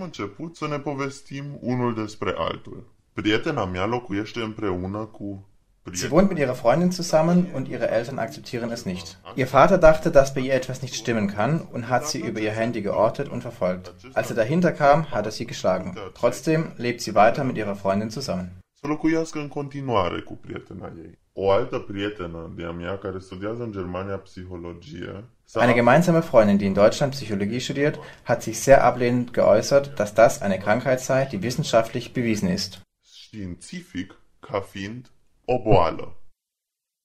Prietena 3.13 3.65
mea 3.65 3.85
locuiește 3.85 4.41
împreună 4.41 5.05
cu 5.05 5.50
Sie 5.93 6.11
wohnt 6.11 6.29
mit 6.29 6.37
ihrer 6.37 6.55
Freundin 6.55 6.91
zusammen 6.91 7.51
und 7.53 7.67
ihre 7.67 7.89
Eltern 7.89 8.19
akzeptieren 8.19 8.71
es 8.71 8.85
nicht. 8.85 9.19
Ihr 9.35 9.47
Vater 9.47 9.77
dachte, 9.77 10.11
dass 10.11 10.33
bei 10.33 10.41
ihr 10.41 10.53
etwas 10.53 10.81
nicht 10.81 10.95
stimmen 10.95 11.27
kann 11.27 11.61
und 11.61 11.89
hat 11.89 12.07
sie 12.07 12.19
über 12.19 12.39
ihr 12.39 12.51
Handy 12.51 12.81
geortet 12.81 13.29
und 13.29 13.41
verfolgt. 13.41 13.93
Als 14.13 14.29
er 14.29 14.35
dahinter 14.35 14.71
kam, 14.71 15.09
hat 15.11 15.25
er 15.25 15.31
sie 15.31 15.47
geschlagen. 15.47 15.95
Trotzdem 16.13 16.71
lebt 16.77 17.01
sie 17.01 17.15
weiter 17.15 17.43
mit 17.43 17.57
ihrer 17.57 17.75
Freundin 17.75 18.09
zusammen. 18.09 18.51
Să 18.79 18.87
locuiască 18.87 19.39
în 19.39 19.47
continuare 19.47 20.19
cu 20.19 20.33
prietena 20.33 20.91
ei. 20.97 21.19
O 21.33 21.51
altă 21.51 21.77
prietenă 21.79 22.53
de-a 22.55 22.71
mea 22.71 22.97
care 22.97 23.19
studiază 23.19 23.63
în 23.63 23.71
Germania 23.71 24.17
psihologie 24.17 25.23
eine 25.59 25.73
gemeinsame 25.73 26.21
Freundin, 26.21 26.57
die 26.57 26.67
in 26.67 26.73
Deutschland 26.73 27.11
Psychologie 27.11 27.59
studiert, 27.59 27.99
hat 28.23 28.41
sich 28.41 28.57
sehr 28.57 28.83
ablehnend 28.83 29.33
geäußert, 29.33 29.99
dass 29.99 30.13
das 30.13 30.41
eine 30.41 30.59
Krankheit 30.59 31.01
sei, 31.01 31.25
die 31.25 31.41
wissenschaftlich 31.41 32.13
bewiesen 32.13 32.47
ist. 32.47 32.81
Științific 33.03 34.15
ca 34.39 34.61
fiind 34.61 35.09
o 35.45 35.59
boală. 35.61 36.15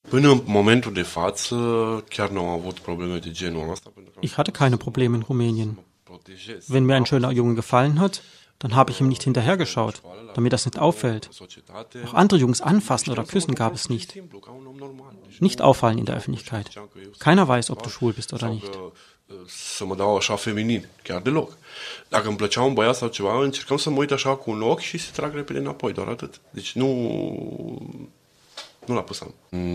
Până 0.09 0.31
în 0.31 0.43
momentul 0.45 0.93
de 0.93 1.03
față, 1.03 1.57
chiar 2.09 2.29
nu 2.29 2.41
am 2.41 2.49
avut 2.49 2.79
probleme 2.79 3.19
de 3.19 3.31
genul 3.31 3.71
ăsta. 3.71 3.93
Ich 4.21 4.35
hatte 4.35 4.51
keine 4.51 4.77
Probleme 4.77 5.17
in 5.17 5.25
Rumänien. 5.29 5.79
Wenn 6.69 6.85
mir 6.85 6.95
ein 6.95 7.05
schöner 7.05 7.33
Junge 7.33 7.55
gefallen 7.55 7.99
hat, 7.99 8.23
dann 8.59 8.75
habe 8.75 8.91
ich 8.91 9.01
ihm 9.01 9.09
nicht 9.09 9.23
hinterhergeschaut, 9.23 10.03
damit 10.35 10.53
das 10.53 10.65
nicht 10.65 10.79
auffällt. 10.79 11.29
Auch 12.05 12.15
andere 12.15 12.39
Jungs 12.39 12.61
anfassen 12.61 13.11
oder 13.11 13.25
küssen 13.25 13.55
gab 13.55 13.73
es 13.75 13.89
nicht. 13.89 14.09
Nicht 15.39 15.61
auffallen 15.61 15.99
in 15.99 16.05
der 16.05 16.17
Öffentlichkeit. 16.17 16.67
Keiner 17.19 17.47
weiß, 17.49 17.71
ob 17.71 17.83
du 17.83 17.91
schwul 17.91 18.13
bist 18.13 18.33
oder 18.33 18.49
nicht. 18.49 18.79
Să 19.47 19.85
mă 19.85 19.95
dau 19.95 20.17
așa 20.17 20.37
feminin, 20.37 20.89
chiar 21.03 21.21
deloc. 21.21 21.59
Dacă 22.09 22.29
îmi 22.29 22.37
plăcea 22.37 22.63
un 22.63 22.75
băiat 22.75 22.97
sau 22.97 23.09
ceva, 23.09 23.43
încercam 23.43 23.77
să 23.77 23.91
mă 23.91 23.97
uit 23.97 24.11
așa 24.11 24.37
cu 24.37 24.51
un 24.51 24.63
ochi 24.63 24.81
și 24.81 24.99
să 24.99 25.11
trag 25.13 25.35
repede 25.35 25.59
înapoi, 25.59 25.93
doar 25.93 26.09
atât. 26.09 26.41
Deci 26.51 26.73
nu 26.73 26.89
nu 28.87 28.95
l-a 28.95 29.03
pus 29.03 29.23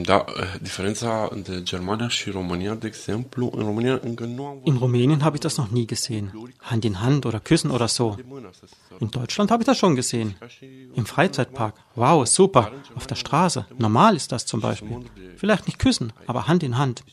Da, 0.04 0.26
diferența 0.62 1.28
între 1.32 1.64
Germania 1.64 2.08
și 2.08 2.30
România, 2.30 2.74
de 2.74 2.88
exemplu, 2.88 3.52
în 3.56 3.64
România 3.64 4.00
încă 4.04 4.24
nu 4.24 4.46
am 4.46 4.62
In 4.64 4.78
Rumänien 4.78 5.20
habe 5.20 5.36
ich 5.36 5.44
das 5.44 5.58
noch 5.58 5.70
nie 5.72 5.86
gesehen. 5.86 6.54
Hand 6.58 6.84
in 6.84 6.94
Hand 6.94 7.26
oder 7.26 7.40
küssen 7.40 7.72
oder 7.72 7.88
so. 7.88 8.16
In 9.00 9.08
Deutschland 9.10 9.50
habe 9.50 9.62
ich 9.62 9.68
das 9.68 9.78
schon 9.78 9.96
gesehen. 9.96 10.38
Im 10.94 11.04
Freizeitpark 11.04 11.76
Wow, 11.96 12.26
super. 12.26 12.72
Auf 12.96 13.08
der 13.08 13.16
Straße. 13.16 13.66
Normal 13.78 14.16
ist 14.16 14.32
das 14.32 14.46
zum 14.46 14.62
Beispiel. 14.62 14.98
Vielleicht 15.36 15.68
nicht 15.68 15.80
küssen, 15.80 16.14
aber 16.28 16.48
Hand 16.48 16.64
in 16.64 16.78
Hand. 16.78 17.04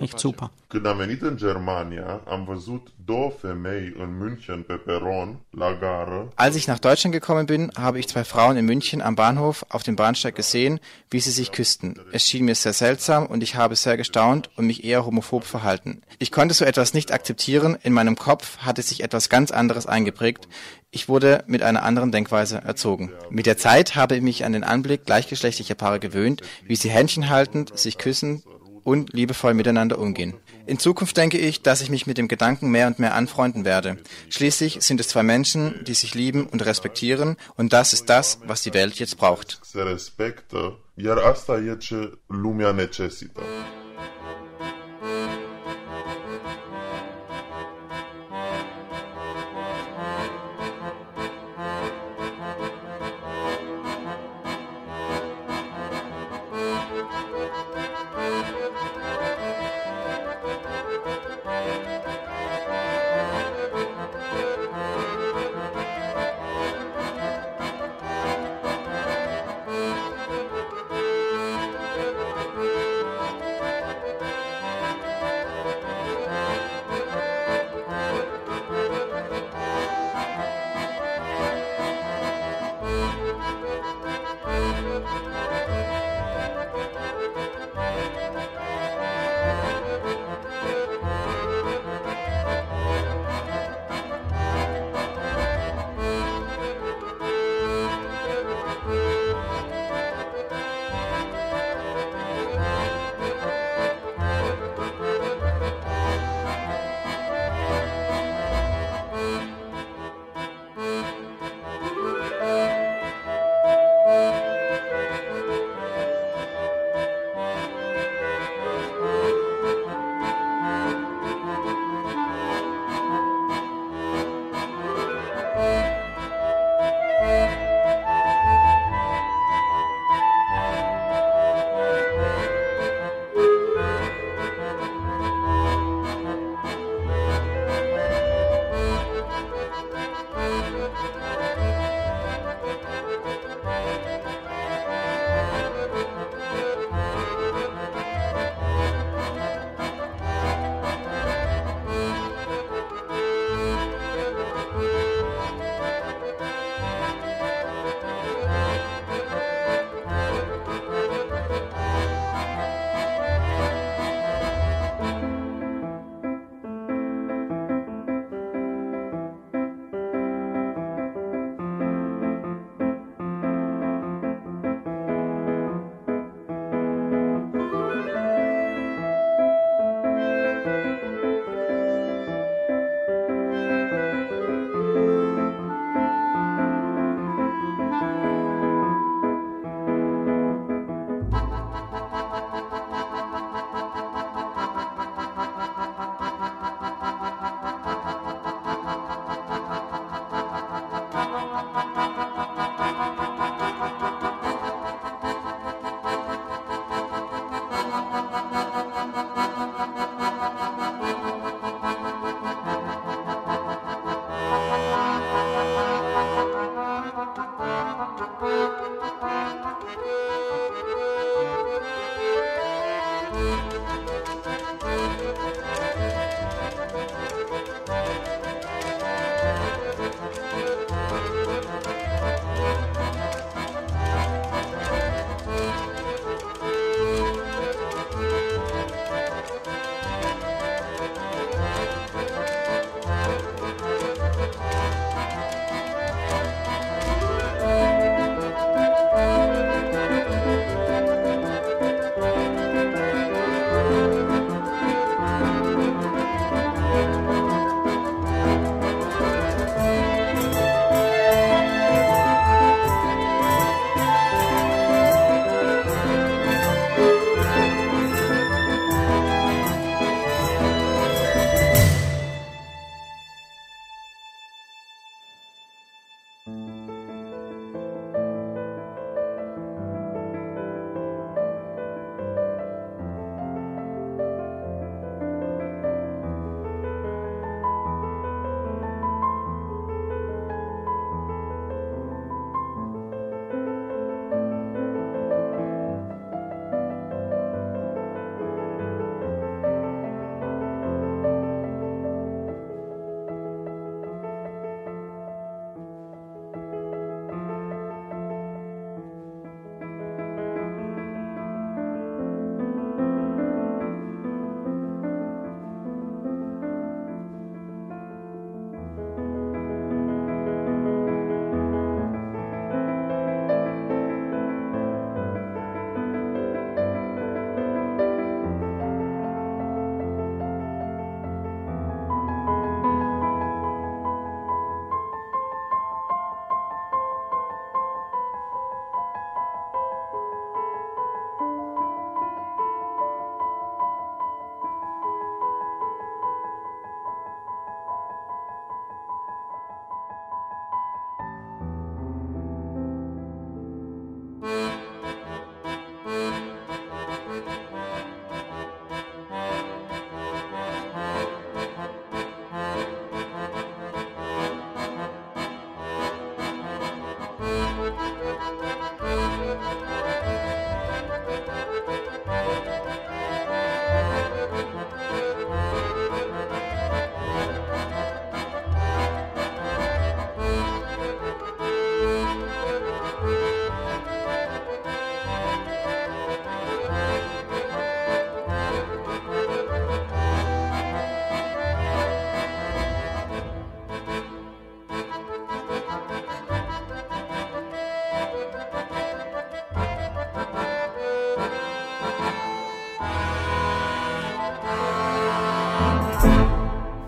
Echt 0.00 0.18
super. 0.18 0.50
Când 0.68 0.86
am 0.86 0.96
venit 0.96 1.22
în 1.22 1.36
Germania, 1.36 2.20
am 2.28 2.44
văzut 2.44 2.88
două 3.04 3.32
femei 3.40 3.94
în 3.98 4.16
München 4.18 4.62
pe 4.62 4.74
peron, 4.74 5.38
la 5.50 5.76
gară. 5.80 6.32
Als 6.34 6.56
ich 6.56 6.66
nach 6.66 6.78
Deutschland 6.80 7.14
gekommen 7.14 7.46
bin, 7.46 7.70
habe 7.74 7.98
ich 7.98 8.06
zwei 8.06 8.24
Frauen 8.24 8.56
in 8.56 8.64
München 8.64 9.02
am 9.02 9.14
Bahnhof 9.14 9.64
auf 9.68 9.82
dem 9.82 9.96
Bahnsteig 9.96 10.34
gesehen, 10.34 10.80
wie 11.10 11.20
sie 11.20 11.30
sich 11.30 11.50
küssten. 11.50 12.00
Es 12.12 12.26
schien 12.26 12.44
mir 12.44 12.54
sehr 12.54 12.72
seltsam 12.72 13.26
und 13.26 13.42
ich 13.42 13.54
habe 13.54 13.76
sehr 13.76 13.96
gestaunt 13.96 14.50
und 14.56 14.66
mich 14.66 14.82
eher 14.84 15.04
homophob 15.04 15.44
verhalten. 15.44 16.02
Ich 16.18 16.30
konnte 16.30 16.54
so 16.54 16.64
etwas 16.64 16.94
nicht 16.94 17.12
akzeptieren. 17.12 17.76
In 17.82 17.92
meinem 17.92 18.16
Kopf 18.16 18.58
hatte 18.58 18.82
sich 18.82 19.02
etwas 19.02 19.28
ganz 19.28 19.50
anderes 19.50 19.86
eingeprägt. 19.86 20.48
Ich 20.90 21.08
wurde 21.08 21.42
mit 21.48 21.62
einer 21.62 21.82
anderen 21.82 22.12
Denkweise 22.12 22.62
erzogen. 22.64 23.12
Mit 23.28 23.46
der 23.46 23.56
Zeit 23.56 23.96
habe 23.96 24.14
mich 24.24 24.44
an 24.44 24.52
den 24.52 24.64
Anblick 24.64 25.06
gleichgeschlechtlicher 25.06 25.76
Paare 25.76 26.00
gewöhnt, 26.00 26.42
wie 26.66 26.76
sie 26.76 26.90
Händchen 26.90 27.28
haltend, 27.28 27.78
sich 27.78 27.98
küssen 27.98 28.42
und 28.82 29.12
liebevoll 29.12 29.54
miteinander 29.54 29.98
umgehen. 29.98 30.34
In 30.66 30.78
Zukunft 30.78 31.16
denke 31.16 31.38
ich, 31.38 31.62
dass 31.62 31.80
ich 31.80 31.90
mich 31.90 32.06
mit 32.06 32.16
dem 32.18 32.28
Gedanken 32.28 32.70
mehr 32.70 32.86
und 32.86 32.98
mehr 32.98 33.14
anfreunden 33.14 33.64
werde. 33.64 33.98
Schließlich 34.30 34.78
sind 34.80 35.00
es 35.00 35.08
zwei 35.08 35.22
Menschen, 35.22 35.84
die 35.84 35.94
sich 35.94 36.14
lieben 36.14 36.46
und 36.46 36.64
respektieren 36.64 37.36
und 37.56 37.72
das 37.72 37.92
ist 37.92 38.08
das, 38.08 38.38
was 38.46 38.62
die 38.62 38.74
Welt 38.74 38.94
jetzt 38.96 39.16
braucht. 39.18 39.60
Se 39.62 39.82
respectă, 39.82 40.78
iar 40.94 41.18
asta 41.18 41.58
e 41.58 41.76
ce 41.76 42.18
lumea 42.26 42.72
necesită. 42.72 43.40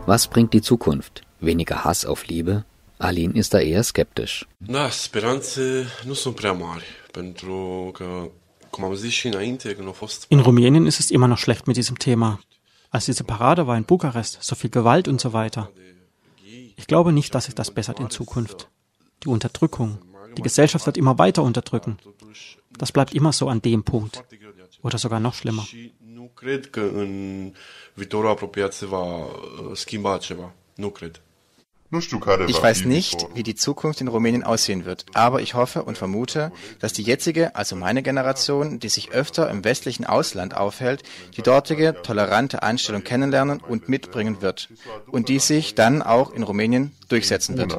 Was 0.07 0.29
bringt 0.29 0.53
die 0.53 0.63
Zukunft? 0.63 1.23
Weniger 1.41 1.83
Hass 1.83 2.07
auf 2.07 2.29
Liebe? 2.29 2.65
Alin 2.99 3.33
ist 3.33 3.53
da 3.53 3.59
eher 3.59 3.83
skeptisch. 3.83 4.47
Da, 4.61 4.89
speranțe 4.91 5.87
nu 6.05 6.15
sunt 6.15 6.35
prea 6.35 6.53
mari, 6.53 6.85
pentru 7.13 7.91
că, 7.95 8.31
cum 8.71 8.85
am 8.85 8.95
zis 8.95 9.13
și 9.13 9.27
înainte, 9.27 9.75
când 9.75 9.87
au 9.87 9.93
fost... 9.93 10.25
In 10.29 10.41
Rumänien 10.41 10.87
ist 10.87 10.99
es 10.99 11.09
immer 11.09 11.29
noch 11.29 11.41
schlecht 11.41 11.67
mit 11.67 11.75
diesem 11.75 11.97
Thema. 11.97 12.41
Als 12.89 13.05
diese 13.05 13.25
Parade 13.25 13.63
war 13.63 13.77
in 13.77 13.83
Bukarest, 13.83 14.39
so 14.41 14.55
viel 14.55 14.71
Gewalt 14.71 15.07
und 15.07 15.21
so 15.21 15.33
weiter. 15.33 15.73
Ich 16.77 16.87
glaube 16.87 17.13
nicht, 17.13 17.35
dass 17.35 17.45
sich 17.45 17.55
das 17.55 17.71
bessert 17.71 17.99
in 17.99 18.09
Zukunft. 18.09 18.69
Die 19.23 19.29
Unterdrückung. 19.29 19.99
Die 20.37 20.43
Gesellschaft 20.43 20.87
wird 20.87 20.97
immer 20.97 21.19
weiter 21.19 21.43
unterdrücken. 21.43 21.99
Das 22.79 22.93
bleibt 22.93 23.13
immer 23.13 23.33
so 23.33 23.49
an 23.49 23.61
dem 23.61 23.83
Punkt. 23.83 24.25
Oder 24.83 24.99
sogar 24.99 25.21
noch 25.21 25.35
schlimmer. 25.35 25.67
Cred 26.37 26.71
că 26.71 26.81
în 26.81 27.53
viitorul 27.95 28.31
apropiat 28.31 28.73
se 28.73 28.87
va 28.87 29.05
uh, 29.25 29.31
schimba 29.75 30.17
ceva. 30.19 30.53
Nu 30.75 30.89
cred. 30.89 31.21
Ich 32.49 32.61
weiß 32.63 32.85
nicht, 32.85 33.29
wie 33.35 33.45
die 33.45 33.55
Zukunft 33.55 34.01
in 34.01 34.09
Rumänien 34.09 34.43
aussehen 34.43 34.85
wird, 34.85 35.05
aber 35.15 35.41
ich 35.41 35.55
hoffe 35.55 35.85
und 35.85 35.97
vermute, 35.97 36.51
dass 36.81 36.93
die 36.93 37.05
jetzige, 37.05 37.55
also 37.55 37.77
meine 37.77 38.03
Generation, 38.03 38.81
die 38.81 38.89
sich 38.89 39.13
öfter 39.13 39.49
im 39.49 39.63
westlichen 39.63 40.05
Ausland 40.05 40.57
aufhält, 40.57 41.05
die 41.37 41.43
dortige 41.43 41.95
tolerante 42.03 42.65
Einstellung 42.65 43.05
kennenlernen 43.05 43.61
und 43.61 43.89
mitbringen 43.89 44.43
wird 44.43 44.69
und 45.07 45.29
die 45.29 45.39
sich 45.39 45.77
dann 45.77 46.03
auch 46.03 46.33
in 46.33 46.43
Rumänien 46.43 46.91
durchsetzen 47.09 47.57
wird. 47.57 47.79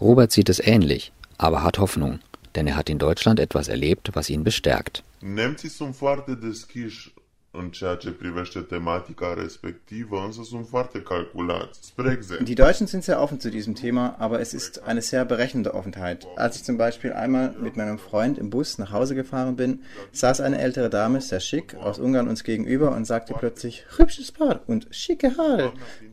Robert 0.00 0.32
sieht 0.32 0.48
es 0.48 0.58
ähnlich, 0.58 1.12
aber 1.38 1.62
hat 1.62 1.78
Hoffnung, 1.78 2.18
denn 2.56 2.66
er 2.66 2.76
hat 2.76 2.90
in 2.90 2.98
Deutschland 2.98 3.38
etwas 3.38 3.68
erlebt, 3.68 4.10
was 4.14 4.28
ihn 4.28 4.42
bestärkt. 4.42 5.04
Nemții 5.22 5.68
sunt 5.68 5.96
foarte 5.96 6.34
deschiși 6.34 7.12
în 7.52 7.70
ceea 7.70 7.94
ce 7.94 8.10
privește 8.10 8.60
tematica 8.60 9.34
respectivă, 9.34 10.22
însă 10.26 10.40
sunt 10.44 10.68
foarte 10.68 11.02
calculați. 11.02 11.78
Spre 11.82 12.12
exemplu. 12.12 12.44
Die 12.44 12.54
Deutschen 12.54 12.86
sind 12.86 13.02
sehr 13.02 13.18
offen 13.20 13.38
zu 13.40 13.48
diesem 13.48 13.74
Thema, 13.74 14.16
aber 14.18 14.40
es 14.40 14.52
ist 14.52 14.80
eine 14.86 15.00
sehr 15.00 15.24
berechnende 15.24 15.70
Offenheit. 15.74 16.26
Als 16.36 16.56
ich 16.56 16.62
zum 16.62 16.76
Beispiel 16.76 17.12
einmal 17.12 17.54
mit 17.60 17.76
meinem 17.76 17.98
Freund 17.98 18.38
im 18.38 18.50
Bus 18.50 18.78
nach 18.78 18.92
Hause 18.92 19.14
gefahren 19.14 19.56
bin, 19.56 19.82
saß 20.12 20.40
eine 20.40 20.58
ältere 20.58 20.90
Dame, 20.90 21.20
sehr 21.20 21.40
schick, 21.40 21.74
aus 21.74 21.98
Ungarn 21.98 22.28
uns 22.28 22.44
gegenüber 22.44 22.94
und 22.96 23.04
sagte 23.04 23.34
plötzlich, 23.34 23.84
hübsches 23.96 24.30
Paar 24.32 24.60
und 24.66 24.86
schicke 24.90 25.36
Haare. 25.36 25.72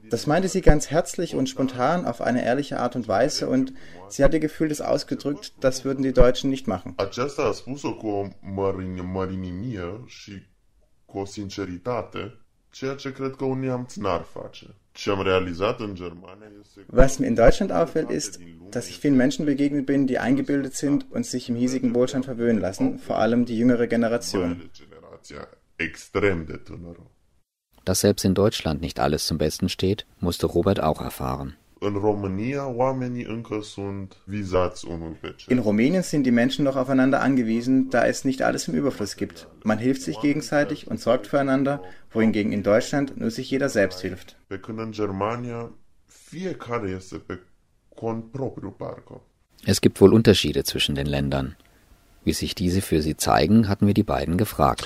Das 0.09 0.25
meinte 0.25 0.47
sie 0.47 0.61
ganz 0.61 0.89
herzlich 0.89 1.35
und 1.35 1.49
spontan 1.49 2.05
auf 2.05 2.21
eine 2.21 2.43
ehrliche 2.43 2.79
Art 2.79 2.95
und 2.95 3.07
Weise 3.07 3.47
und 3.47 3.73
sie 4.07 4.23
hat 4.23 4.33
ihr 4.33 4.39
Gefühl 4.39 4.69
das 4.69 4.81
ausgedrückt, 4.81 5.53
das 5.59 5.85
würden 5.85 6.01
die 6.01 6.13
Deutschen 6.13 6.49
nicht 6.49 6.67
machen. 6.67 6.95
Aceasta 6.97 7.49
a 7.49 7.53
spus-o 7.53 7.93
cu 7.95 8.07
o 8.07 8.27
mărinimie 9.03 10.03
și 10.05 10.31
cu 11.07 11.17
o 11.17 11.25
sinceritate, 11.25 12.37
ceea 12.69 12.95
ce 12.95 13.11
cred 13.11 13.35
că 13.35 13.45
un 13.45 13.59
neamț 13.59 13.95
n-ar 13.95 14.21
face. 14.21 14.75
Was 16.87 17.17
mir 17.19 17.27
in 17.27 17.35
Deutschland 17.35 17.71
auffällt, 17.71 18.09
ist, 18.09 18.39
dass 18.71 18.89
ich 18.89 18.99
vielen 18.99 19.15
Menschen 19.15 19.45
begegnet 19.45 19.85
bin, 19.85 20.07
die 20.07 20.17
eingebildet 20.17 20.73
sind 20.73 21.05
und 21.11 21.25
sich 21.25 21.49
im 21.49 21.55
hiesigen 21.55 21.93
Wohlstand 21.93 22.25
verwöhnen 22.25 22.59
lassen, 22.59 22.97
vor 22.97 23.17
allem 23.19 23.45
die 23.45 23.57
jüngere 23.57 23.87
Generation. 23.87 24.69
Dass 27.85 27.99
selbst 27.99 28.25
in 28.25 28.33
Deutschland 28.33 28.81
nicht 28.81 28.99
alles 28.99 29.27
zum 29.27 29.37
Besten 29.37 29.69
steht, 29.69 30.07
musste 30.19 30.47
Robert 30.47 30.81
auch 30.81 31.01
erfahren. 31.01 31.55
În 31.79 31.93
România, 31.93 32.67
oamenii 32.67 33.23
încă 33.23 33.59
sunt 33.61 34.17
vizați 34.23 34.87
unul 34.87 35.17
pe 35.21 35.33
celălalt. 35.35 35.49
In 35.49 35.59
Rumänien 35.59 36.01
sind 36.01 36.23
die 36.23 36.31
Menschen 36.31 36.63
noch 36.63 36.77
aufeinander 36.77 37.19
angewiesen, 37.19 37.89
da 37.89 38.07
es 38.07 38.23
nicht 38.23 38.41
alles 38.41 38.65
im 38.65 38.73
Überfluss 38.73 39.15
gibt. 39.15 39.47
Man 39.63 39.77
hilft 39.77 40.01
sich 40.01 40.19
gegenseitig 40.19 40.87
und 40.87 40.99
sorgt 40.99 41.27
füreinander, 41.27 41.81
wohingegen 42.13 42.51
in 42.51 42.61
Deutschland 42.61 43.17
nur 43.17 43.29
sich 43.29 43.49
jeder 43.49 43.69
selbst 43.69 44.01
hilft. 44.01 44.35
Pe 44.47 44.57
când 44.57 44.79
în 44.79 44.91
Germania, 44.91 45.71
fiecare 46.05 46.89
este 46.95 47.17
pe 47.17 47.39
cont 47.95 48.31
propriu, 48.31 48.69
parcă. 48.69 49.21
Es 49.65 49.79
gibt 49.79 49.99
wohl 49.99 50.13
Unterschiede 50.13 50.61
zwischen 50.61 50.95
den 50.95 51.07
Ländern. 51.07 51.55
Wie 52.23 52.33
sich 52.33 52.53
diese 52.53 52.81
für 52.81 53.01
sie 53.01 53.15
zeigen, 53.15 53.67
hatten 53.67 53.85
wir 53.85 53.93
die 53.93 54.03
beiden 54.03 54.37
gefragt. 54.37 54.85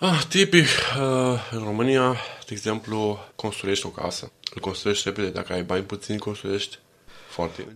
Ah, 0.00 0.22
tipic, 0.28 0.64
uh, 0.64 1.38
în 1.50 1.64
România, 1.64 2.16
de 2.46 2.54
exemplu, 2.54 3.18
construiești 3.34 3.86
o 3.86 3.88
casă. 3.88 4.32
Îl 4.54 4.60
construiești 4.60 5.08
repede. 5.08 5.30
Dacă 5.30 5.52
ai 5.52 5.62
bani 5.62 5.82
puțini, 5.82 6.18
construiești 6.18 6.78
foarte. 7.28 7.66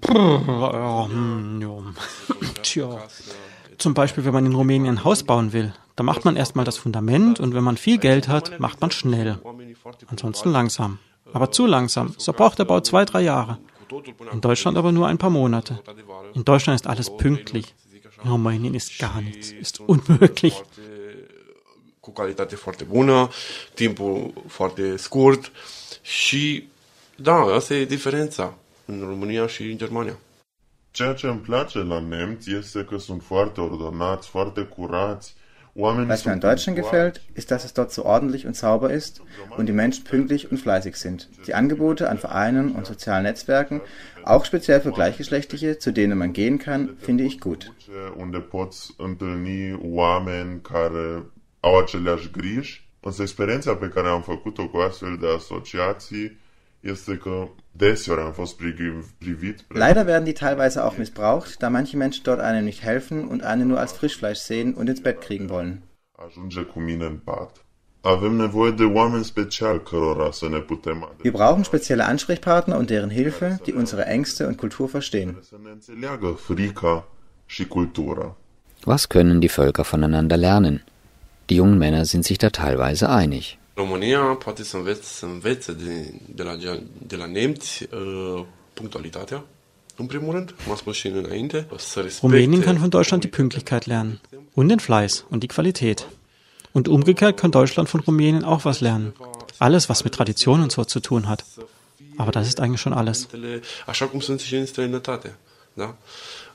Zum 3.76 3.92
Beispiel, 3.92 4.22
wenn 4.22 4.34
man 4.34 4.44
in 4.44 4.52
Rumänien 4.52 4.94
ein 4.94 5.02
Haus 5.02 5.22
bauen 5.22 5.50
will, 5.52 5.74
da 5.94 6.02
macht 6.02 6.22
man 6.22 6.36
erstmal 6.36 6.64
das 6.64 6.76
Fundament 6.76 7.38
und 7.38 7.52
wenn 7.52 7.62
man 7.62 7.76
viel 7.76 7.98
Geld 7.98 8.26
hat, 8.28 8.58
macht 8.58 8.80
man 8.80 8.90
schnell. 8.90 9.42
Ansonsten 10.06 10.50
langsam. 10.50 10.98
Aber 11.32 11.50
zu 11.50 11.66
langsam. 11.66 12.14
So 12.18 12.32
braucht 12.32 12.58
der 12.58 12.64
Bau 12.66 12.80
zwei, 12.80 13.04
drei 13.04 13.22
Jahre. 13.22 13.58
In 14.32 14.40
Deutschland 14.40 14.76
aber 14.78 14.92
nur 14.92 15.06
ein 15.08 15.18
paar 15.18 15.30
Monate. 15.30 15.80
In 16.34 16.44
Deutschland 16.44 16.80
ist 16.80 16.86
alles 16.86 17.16
pünktlich. 17.16 17.74
In 18.22 18.30
Rumänien 18.30 18.74
ist 18.74 18.98
gar 18.98 19.20
nichts. 19.20 19.52
Ist 19.52 19.80
unmöglich. 19.80 20.62
Cu 22.02 22.10
calitate 22.10 22.54
foarte 22.54 22.84
bună, 22.84 23.28
timpul 23.74 24.32
foarte 24.46 24.96
scurt 24.96 25.52
și 26.00 26.68
da, 27.16 27.34
asta 27.34 27.74
e 27.74 27.84
diferența 27.84 28.54
în 28.84 29.04
România 29.08 29.46
și 29.46 29.62
în 29.62 29.76
Germania. 29.76 30.18
Ceea 30.90 31.12
ce 31.12 31.26
îmi 31.26 31.40
place 31.40 31.78
la 31.78 31.98
nemți 31.98 32.50
este 32.50 32.84
că 32.84 32.98
sunt 32.98 33.22
foarte 33.22 33.60
ordonați, 33.60 34.28
foarte 34.28 34.60
curați. 34.60 35.34
Oamenii 35.74 36.08
Was 36.08 36.24
mir 36.24 36.32
an 36.32 36.38
Deutschland 36.38 36.78
gefällt, 36.78 37.20
ist, 37.36 37.48
dass 37.48 37.64
es 37.64 37.72
dort 37.72 37.90
so 37.90 38.04
ordentlich 38.04 38.44
und 38.46 38.54
sauber 38.54 38.90
ist 38.94 39.22
und 39.56 39.66
die 39.68 39.74
Menschen 39.74 40.04
pünktlich 40.04 40.50
und 40.50 40.60
fleißig 40.60 40.96
sind. 40.96 41.28
Die 41.46 41.54
Angebote 41.54 42.10
an 42.10 42.18
Vereinen 42.18 42.74
und 42.76 42.84
sozialen 42.86 43.22
Netzwerken, 43.22 43.80
auch 44.24 44.44
speziell 44.44 44.80
für 44.80 44.92
Gleichgeschlechtliche, 44.92 45.78
zu 45.78 45.90
denen 45.92 46.18
man 46.18 46.32
gehen 46.32 46.58
kann, 46.58 46.96
finde 46.98 47.24
ich 47.24 47.40
gut. 47.40 47.72
Au 51.64 51.78
aceleași 51.78 52.30
griji, 52.30 52.88
însă 53.00 53.22
experiența 53.22 53.74
pe 53.74 53.88
care 53.88 54.08
am 54.08 54.22
făcut-o 54.22 54.68
cu 54.68 54.76
astfel 54.76 55.16
de 55.20 55.26
asociații 55.36 56.40
este 56.80 57.16
că 57.16 57.48
deseori 57.70 58.20
am 58.20 58.32
fost 58.32 58.56
privit. 59.18 59.64
Leider 59.68 60.06
werden 60.06 60.24
die 60.24 60.32
teilweise 60.32 60.80
auch 60.80 60.96
missbraucht, 60.96 61.58
da 61.58 61.68
manche 61.68 61.96
Menschen 61.96 62.22
dort 62.22 62.40
einem 62.40 62.64
nicht 62.64 62.82
helfen 62.82 63.26
und 63.30 63.42
einen 63.42 63.66
nur 63.66 63.78
als 63.78 63.92
Frischfleisch 63.92 64.40
sehen 64.40 64.74
und 64.74 64.88
ins 64.88 65.00
Bett 65.00 65.20
kriegen 65.20 65.48
wollen. 65.48 65.82
Ajunge 66.26 66.60
cu 66.60 66.80
mine 66.80 67.04
în 67.04 67.16
pat. 67.16 67.64
Avem 68.00 68.32
nevoie 68.32 68.70
de 68.70 68.84
oameni 68.84 69.24
special 69.24 69.82
cărora 69.82 70.30
să 70.30 70.48
ne 70.48 70.58
putem 70.58 71.14
Wir 71.22 71.32
brauchen 71.32 71.62
spezielle 71.62 72.02
Ansprechpartner 72.02 72.76
und 72.76 72.86
deren 72.86 73.10
Hilfe, 73.10 73.60
die 73.64 73.74
unsere 73.74 74.04
Ängste 74.16 74.46
und 74.46 74.56
Kultur 74.56 74.88
verstehen. 74.88 75.38
Să 75.42 75.56
ne 75.62 75.70
înțeleagă 75.70 76.26
frica 76.26 77.08
și 77.46 77.66
cultura. 77.66 78.36
Was 78.84 79.06
können 79.06 79.38
die 79.38 79.48
Völker 79.48 79.84
voneinander 79.90 80.38
lernen? 80.38 80.84
Die 81.48 81.56
jungen 81.56 81.78
Männer 81.78 82.04
sind 82.04 82.24
sich 82.24 82.38
da 82.38 82.50
teilweise 82.50 83.06
einig. 83.06 83.58
România 83.74 84.20
poate 84.20 84.64
să 84.64 84.76
învețe, 84.76 85.02
să 85.02 85.24
învețe 85.24 85.72
de, 85.72 86.14
de, 86.34 86.42
la, 86.42 86.56
de 87.06 87.16
la 87.16 87.26
nemți 87.26 87.82
uh, 87.82 88.44
punctualitatea, 88.72 89.44
în 89.96 90.06
primul 90.06 90.32
rând, 90.32 90.50
cum 90.50 90.70
am 90.70 90.76
spus 90.76 90.96
și 90.96 91.06
înainte, 91.06 91.66
să 91.76 92.00
respecte... 92.00 92.26
Rumänien 92.26 92.62
kann 92.62 92.78
von 92.78 92.88
Deutschland 92.88 93.22
die 93.22 93.30
Pünktlichkeit 93.30 93.86
lernen 93.86 94.20
und 94.54 94.68
den 94.68 94.78
Fleiß 94.78 95.24
und 95.30 95.40
die 95.42 95.48
Qualität. 95.48 96.06
Und 96.72 96.88
umgekehrt 96.88 97.36
kann 97.40 97.50
Deutschland 97.50 97.88
von 97.88 98.00
Rumänien 98.00 98.44
auch 98.44 98.64
was 98.64 98.80
lernen. 98.80 99.12
Alles, 99.58 99.88
was 99.88 100.04
mit 100.04 100.14
Tradition 100.14 100.62
und 100.62 100.72
so 100.72 100.84
zu 100.84 101.00
tun 101.00 101.28
hat. 101.28 101.44
Aber 102.16 102.32
das 102.32 102.46
ist 102.46 102.58
eigentlich 102.60 102.80
schon 102.80 102.92
alles. 102.92 103.28
Așa 103.86 104.06
cum 104.06 104.20
sunt 104.20 104.40
și 104.40 104.54
în 104.56 104.66
străinătate. 104.66 105.36
Da? 105.74 105.96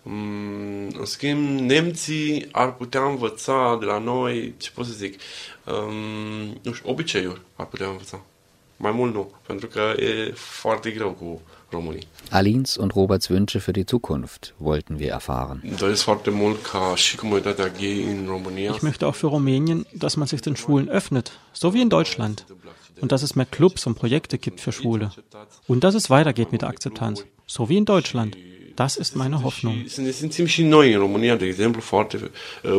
În 0.04 0.92
schimb, 1.04 1.60
nemții 1.60 2.48
ar 2.52 2.74
putea 2.74 3.04
învăța 3.04 3.78
de 3.80 3.86
la 3.86 3.98
noi, 3.98 4.54
ce 4.58 4.70
pot 4.74 4.86
să 4.86 4.92
zic, 4.94 5.20
um, 5.66 6.60
nu 6.62 6.74
știu, 6.74 6.90
obiceiuri 6.90 7.42
ar 7.56 7.66
putea 7.66 7.88
învăța. 7.88 8.22
Mai 8.78 8.92
mult 8.92 9.14
nu, 9.14 9.32
pentru 9.46 9.68
că 9.68 9.94
e 10.00 10.32
foarte 10.36 10.92
greu 10.92 11.12
cu 11.12 11.42
românii. 11.70 12.08
Alins 12.30 12.76
und 12.76 12.92
Roberts 12.92 13.30
Wünsche 13.30 13.60
für 13.60 13.72
die 13.72 13.86
Zukunft 13.86 14.54
wollten 14.58 14.98
wir 15.00 15.12
erfahren. 15.12 15.62
Ich 18.76 18.82
möchte 18.82 19.08
auch 19.08 19.16
für 19.16 19.28
Rumänien, 19.28 19.86
dass 19.94 20.16
man 20.18 20.28
sich 20.28 20.42
den 20.42 20.56
Schwulen 20.56 20.90
öffnet, 20.90 21.32
so 21.54 21.74
wie 21.74 21.82
in 21.82 21.90
Deutschland. 21.90 22.46
Und 23.02 23.12
dass 23.12 23.22
es 23.22 23.36
mehr 23.36 23.46
Clubs 23.46 23.86
und 23.86 23.96
Projekte 23.96 24.38
gibt 24.38 24.60
für 24.60 24.72
Schwule. 24.72 25.12
Und 25.68 25.84
dass 25.84 25.96
es 25.96 26.10
weitergeht 26.10 26.52
mit 26.52 26.62
der 26.62 26.70
Akzeptanz, 26.70 27.26
so 27.46 27.70
wie 27.70 27.78
in 27.78 27.86
Deutschland. 27.86 28.38
Das 28.78 28.96
ist 28.96 29.16
meine 29.16 29.36
Hoffnung. 29.36 29.88
Să 29.88 30.02
ne 30.02 30.12
simțim 30.12 30.46
și 30.46 30.64
noi 30.64 30.94
în 30.94 31.00
România, 31.00 31.36
de 31.36 31.46
exemplu, 31.46 31.82
foarte 31.82 32.32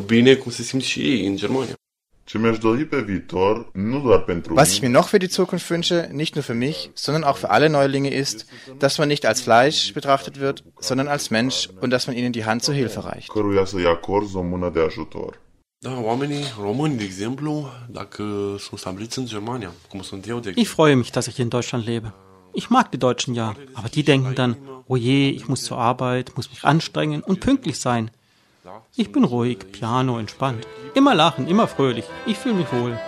bine, 0.06 0.34
cum 0.34 0.50
se 0.52 0.62
simt 0.62 0.82
și 0.82 1.00
ei 1.00 1.26
în 1.26 1.36
Germania. 1.36 1.74
Ce 2.24 2.38
mi-aș 2.38 2.58
dori 2.58 2.84
pe 2.84 3.00
viitor, 3.00 3.70
nu 3.72 4.00
doar 4.00 4.20
pentru 4.20 4.54
Was 4.54 4.72
ich 4.72 4.80
mir 4.80 4.90
noch 4.90 5.08
für 5.08 5.18
die 5.18 5.28
Zukunft 5.28 5.70
wünsche, 5.70 6.08
nicht 6.12 6.34
nur 6.34 6.44
für 6.44 6.54
mich, 6.54 6.90
sondern 6.94 7.24
auch 7.24 7.38
für 7.38 7.50
alle 7.50 7.68
Neulinge 7.68 8.10
ist, 8.10 8.46
dass 8.78 8.98
man 8.98 9.08
nicht 9.08 9.24
als 9.26 9.40
Fleisch 9.40 9.92
betrachtet 9.92 10.38
wird, 10.38 10.64
sondern 10.78 11.08
als 11.08 11.30
Mensch 11.30 11.68
und 11.80 11.90
dass 11.90 12.06
man 12.06 12.16
ihnen 12.16 12.32
die 12.32 12.44
Hand 12.44 12.62
zur 12.62 12.74
Hilfe 12.74 13.00
reicht. 13.04 13.28
Ich 20.56 20.68
freue 20.68 20.96
mich, 20.96 21.10
dass 21.12 21.28
ich 21.28 21.38
in 21.40 21.50
Deutschland 21.50 21.86
lebe. 21.86 22.12
Ich 22.58 22.70
mag 22.70 22.90
die 22.90 22.98
Deutschen 22.98 23.36
ja, 23.36 23.54
aber 23.74 23.88
die 23.88 24.02
denken 24.02 24.34
dann, 24.34 24.56
oh 24.88 24.96
je, 24.96 25.30
ich 25.30 25.46
muss 25.46 25.62
zur 25.62 25.78
Arbeit, 25.78 26.32
muss 26.34 26.50
mich 26.50 26.64
anstrengen 26.64 27.22
und 27.22 27.38
pünktlich 27.38 27.78
sein. 27.78 28.10
Ich 28.96 29.12
bin 29.12 29.22
ruhig, 29.22 29.58
piano, 29.70 30.18
entspannt. 30.18 30.66
Immer 30.96 31.14
lachen, 31.14 31.46
immer 31.46 31.68
fröhlich. 31.68 32.04
Ich 32.26 32.36
fühle 32.36 32.56
mich 32.56 32.72
wohl. 32.72 32.98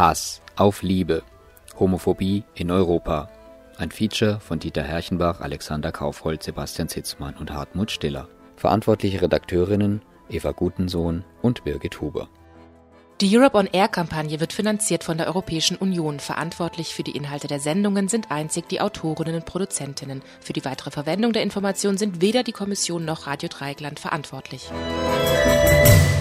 Hass 0.00 0.40
auf 0.56 0.80
Liebe. 0.80 1.22
Homophobie 1.78 2.44
in 2.54 2.70
Europa. 2.70 3.28
Ein 3.76 3.90
Feature 3.90 4.40
von 4.40 4.58
Dieter 4.58 4.82
Herrchenbach, 4.82 5.42
Alexander 5.42 5.92
Kaufhold, 5.92 6.42
Sebastian 6.42 6.88
Zitzmann 6.88 7.36
und 7.36 7.52
Hartmut 7.52 7.90
Stiller. 7.90 8.26
Verantwortliche 8.56 9.20
Redakteurinnen 9.20 10.00
Eva 10.30 10.52
Gutensohn 10.52 11.22
und 11.42 11.64
Birgit 11.64 12.00
Huber. 12.00 12.30
Die 13.20 13.36
Europe 13.36 13.58
on 13.58 13.68
Air 13.70 13.88
Kampagne 13.88 14.40
wird 14.40 14.54
finanziert 14.54 15.04
von 15.04 15.18
der 15.18 15.26
Europäischen 15.26 15.76
Union. 15.76 16.18
Verantwortlich 16.18 16.94
für 16.94 17.02
die 17.02 17.14
Inhalte 17.14 17.46
der 17.46 17.60
Sendungen 17.60 18.08
sind 18.08 18.30
einzig 18.30 18.70
die 18.70 18.80
Autorinnen 18.80 19.34
und 19.34 19.44
Produzentinnen. 19.44 20.22
Für 20.40 20.54
die 20.54 20.64
weitere 20.64 20.90
Verwendung 20.90 21.34
der 21.34 21.42
Information 21.42 21.98
sind 21.98 22.22
weder 22.22 22.42
die 22.42 22.52
Kommission 22.52 23.04
noch 23.04 23.26
Radio 23.26 23.50
Dreieckland 23.50 24.00
verantwortlich. 24.00 24.70
Musik 24.70 26.19